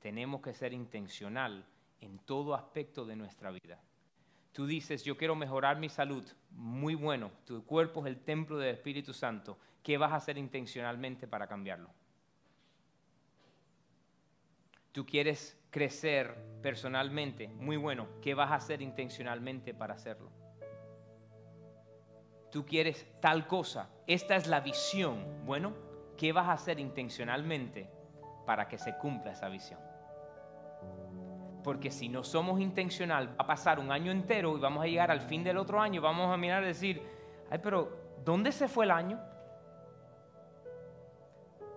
tenemos 0.00 0.42
que 0.42 0.52
ser 0.54 0.74
intencional 0.74 1.64
en 2.00 2.18
todo 2.18 2.54
aspecto 2.54 3.06
de 3.06 3.16
nuestra 3.16 3.50
vida. 3.50 3.80
Tú 4.52 4.66
dices, 4.66 5.02
yo 5.02 5.16
quiero 5.16 5.34
mejorar 5.34 5.78
mi 5.78 5.88
salud, 5.88 6.24
muy 6.50 6.94
bueno, 6.94 7.30
tu 7.46 7.64
cuerpo 7.64 8.00
es 8.00 8.06
el 8.06 8.20
templo 8.20 8.58
del 8.58 8.74
Espíritu 8.74 9.14
Santo, 9.14 9.58
¿qué 9.82 9.96
vas 9.96 10.12
a 10.12 10.16
hacer 10.16 10.36
intencionalmente 10.36 11.26
para 11.26 11.46
cambiarlo? 11.46 11.88
Tú 14.92 15.06
quieres 15.06 15.58
crecer 15.72 16.36
personalmente, 16.62 17.48
muy 17.48 17.76
bueno, 17.76 18.06
¿qué 18.20 18.34
vas 18.34 18.52
a 18.52 18.56
hacer 18.56 18.82
intencionalmente 18.82 19.74
para 19.74 19.94
hacerlo? 19.94 20.30
Tú 22.52 22.66
quieres 22.66 23.06
tal 23.20 23.46
cosa, 23.46 23.88
esta 24.06 24.36
es 24.36 24.46
la 24.46 24.60
visión, 24.60 25.44
bueno, 25.46 25.72
¿qué 26.18 26.32
vas 26.32 26.46
a 26.48 26.52
hacer 26.52 26.78
intencionalmente 26.78 27.90
para 28.46 28.68
que 28.68 28.76
se 28.76 28.96
cumpla 28.98 29.32
esa 29.32 29.48
visión? 29.48 29.80
Porque 31.64 31.90
si 31.90 32.10
no 32.10 32.22
somos 32.22 32.60
intencional, 32.60 33.30
va 33.30 33.44
a 33.44 33.46
pasar 33.46 33.80
un 33.80 33.90
año 33.90 34.12
entero 34.12 34.56
y 34.58 34.60
vamos 34.60 34.84
a 34.84 34.86
llegar 34.86 35.10
al 35.10 35.22
fin 35.22 35.42
del 35.42 35.56
otro 35.56 35.80
año, 35.80 36.02
vamos 36.02 36.32
a 36.32 36.36
mirar 36.36 36.62
y 36.64 36.66
decir, 36.66 37.02
ay, 37.50 37.60
pero 37.62 38.18
¿dónde 38.22 38.52
se 38.52 38.68
fue 38.68 38.84
el 38.84 38.90
año? 38.90 39.18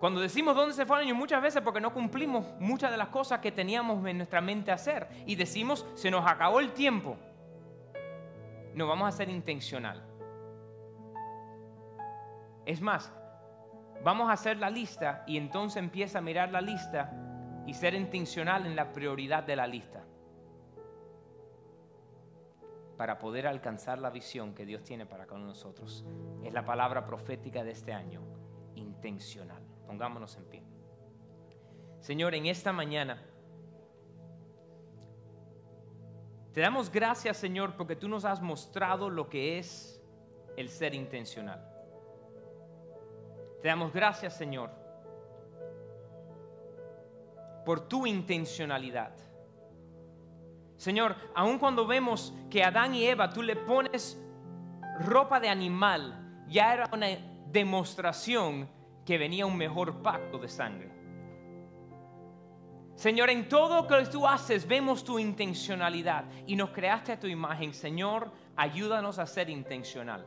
Cuando 0.00 0.20
decimos 0.20 0.54
dónde 0.54 0.74
se 0.74 0.84
fue 0.84 0.98
el 0.98 1.06
año, 1.06 1.14
muchas 1.14 1.40
veces 1.40 1.62
porque 1.62 1.80
no 1.80 1.92
cumplimos 1.92 2.44
muchas 2.60 2.90
de 2.90 2.98
las 2.98 3.08
cosas 3.08 3.40
que 3.40 3.50
teníamos 3.50 4.06
en 4.06 4.18
nuestra 4.18 4.40
mente 4.40 4.70
hacer. 4.70 5.08
Y 5.26 5.36
decimos, 5.36 5.86
se 5.94 6.10
nos 6.10 6.26
acabó 6.26 6.60
el 6.60 6.72
tiempo. 6.72 7.16
No, 8.74 8.86
vamos 8.86 9.08
a 9.08 9.12
ser 9.12 9.30
intencional. 9.30 10.04
Es 12.66 12.80
más, 12.82 13.10
vamos 14.04 14.28
a 14.28 14.32
hacer 14.32 14.58
la 14.58 14.68
lista 14.68 15.24
y 15.26 15.38
entonces 15.38 15.78
empieza 15.78 16.18
a 16.18 16.22
mirar 16.22 16.52
la 16.52 16.60
lista 16.60 17.12
y 17.66 17.72
ser 17.72 17.94
intencional 17.94 18.66
en 18.66 18.76
la 18.76 18.92
prioridad 18.92 19.44
de 19.44 19.56
la 19.56 19.66
lista. 19.66 20.04
Para 22.98 23.18
poder 23.18 23.46
alcanzar 23.46 23.98
la 23.98 24.10
visión 24.10 24.54
que 24.54 24.66
Dios 24.66 24.82
tiene 24.82 25.06
para 25.06 25.26
con 25.26 25.46
nosotros. 25.46 26.04
Es 26.44 26.52
la 26.52 26.64
palabra 26.64 27.06
profética 27.06 27.64
de 27.64 27.70
este 27.70 27.92
año, 27.92 28.20
intencional. 28.74 29.65
Pongámonos 29.86 30.36
en 30.36 30.44
pie. 30.44 30.62
Señor, 32.00 32.34
en 32.34 32.46
esta 32.46 32.72
mañana 32.72 33.22
te 36.52 36.60
damos 36.60 36.90
gracias, 36.90 37.36
Señor, 37.36 37.74
porque 37.76 37.96
tú 37.96 38.08
nos 38.08 38.24
has 38.24 38.40
mostrado 38.40 39.10
lo 39.10 39.28
que 39.28 39.58
es 39.58 40.02
el 40.56 40.70
ser 40.70 40.94
intencional. 40.94 41.62
Te 43.60 43.68
damos 43.68 43.92
gracias, 43.92 44.36
Señor, 44.36 44.70
por 47.64 47.88
tu 47.88 48.06
intencionalidad. 48.06 49.12
Señor, 50.76 51.16
aun 51.34 51.58
cuando 51.58 51.86
vemos 51.86 52.32
que 52.50 52.62
Adán 52.62 52.94
y 52.94 53.04
Eva 53.04 53.30
tú 53.30 53.42
le 53.42 53.56
pones 53.56 54.18
ropa 55.00 55.40
de 55.40 55.48
animal, 55.48 56.44
ya 56.48 56.72
era 56.72 56.88
una 56.92 57.08
demostración 57.50 58.68
que 59.06 59.16
venía 59.16 59.46
un 59.46 59.56
mejor 59.56 60.02
pacto 60.02 60.36
de 60.36 60.48
sangre. 60.48 60.90
Señor, 62.96 63.30
en 63.30 63.48
todo 63.48 63.82
lo 63.82 63.86
que 63.86 64.06
tú 64.06 64.26
haces 64.26 64.66
vemos 64.66 65.04
tu 65.04 65.18
intencionalidad 65.18 66.24
y 66.46 66.56
nos 66.56 66.70
creaste 66.70 67.12
a 67.12 67.20
tu 67.20 67.26
imagen. 67.26 67.72
Señor, 67.72 68.32
ayúdanos 68.56 69.18
a 69.18 69.26
ser 69.26 69.48
intencional. 69.48 70.26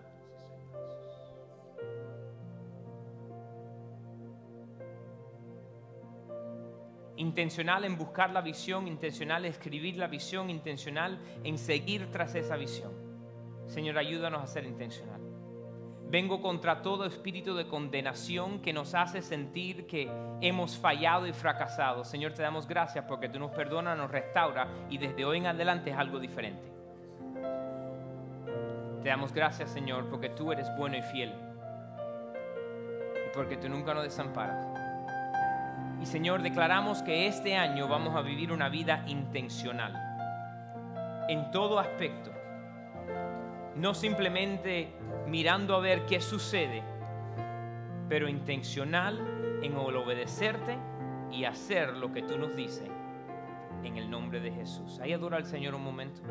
Intencional 7.18 7.84
en 7.84 7.98
buscar 7.98 8.30
la 8.30 8.40
visión, 8.40 8.88
intencional 8.88 9.44
en 9.44 9.52
escribir 9.52 9.98
la 9.98 10.08
visión, 10.08 10.50
intencional 10.50 11.20
en 11.44 11.58
seguir 11.58 12.10
tras 12.12 12.34
esa 12.36 12.56
visión. 12.56 12.94
Señor, 13.68 13.98
ayúdanos 13.98 14.42
a 14.42 14.48
ser 14.48 14.66
intencional. 14.66 15.29
Vengo 16.10 16.42
contra 16.42 16.82
todo 16.82 17.06
espíritu 17.06 17.54
de 17.54 17.68
condenación 17.68 18.62
que 18.62 18.74
nos 18.74 18.96
hace 18.96 19.22
sentir 19.22 19.86
que 19.86 20.10
hemos 20.42 20.76
fallado 20.76 21.28
y 21.28 21.34
fracasado. 21.34 22.04
Señor, 22.04 22.34
te 22.34 22.42
damos 22.42 22.68
gracias 22.68 23.06
porque 23.08 23.30
tú 23.30 23.38
nos 23.38 23.52
perdonas, 23.52 23.96
nos 23.96 24.10
restaura 24.10 24.68
y 24.90 24.98
desde 24.98 25.24
hoy 25.24 25.38
en 25.38 25.46
adelante 25.46 25.92
es 25.92 25.98
algo 25.98 26.20
diferente. 26.20 26.64
Te 29.04 29.08
damos 29.08 29.32
gracias, 29.32 29.70
Señor, 29.70 30.10
porque 30.10 30.30
tú 30.30 30.52
eres 30.52 30.68
bueno 30.76 30.98
y 30.98 31.04
fiel. 31.04 31.32
Y 33.28 33.36
porque 33.36 33.58
tú 33.58 33.70
nunca 33.70 33.94
nos 33.94 34.04
desamparas. 34.04 34.66
Y 36.02 36.08
Señor, 36.08 36.42
declaramos 36.42 37.04
que 37.04 37.28
este 37.28 37.56
año 37.56 37.88
vamos 37.88 38.16
a 38.16 38.22
vivir 38.22 38.52
una 38.52 38.68
vida 38.68 39.04
intencional. 39.06 39.94
En 41.30 41.52
todo 41.52 41.78
aspecto 41.78 42.29
no 43.80 43.94
simplemente 43.94 44.94
mirando 45.28 45.76
a 45.76 45.80
ver 45.80 46.06
qué 46.06 46.20
sucede, 46.20 46.84
pero 48.10 48.28
intencional 48.28 49.60
en 49.62 49.76
obedecerte 49.76 50.78
y 51.32 51.46
hacer 51.46 51.96
lo 51.96 52.12
que 52.12 52.24
tú 52.24 52.38
nos 52.38 52.56
dices 52.56 52.90
en 53.84 53.98
el 53.98 54.10
nombre 54.10 54.42
de 54.42 54.52
Jesús. 54.52 55.00
Ahí 55.00 55.14
adora 55.14 55.38
al 55.38 55.46
Señor 55.46 55.76
un 55.76 55.84
momento. 55.84 56.22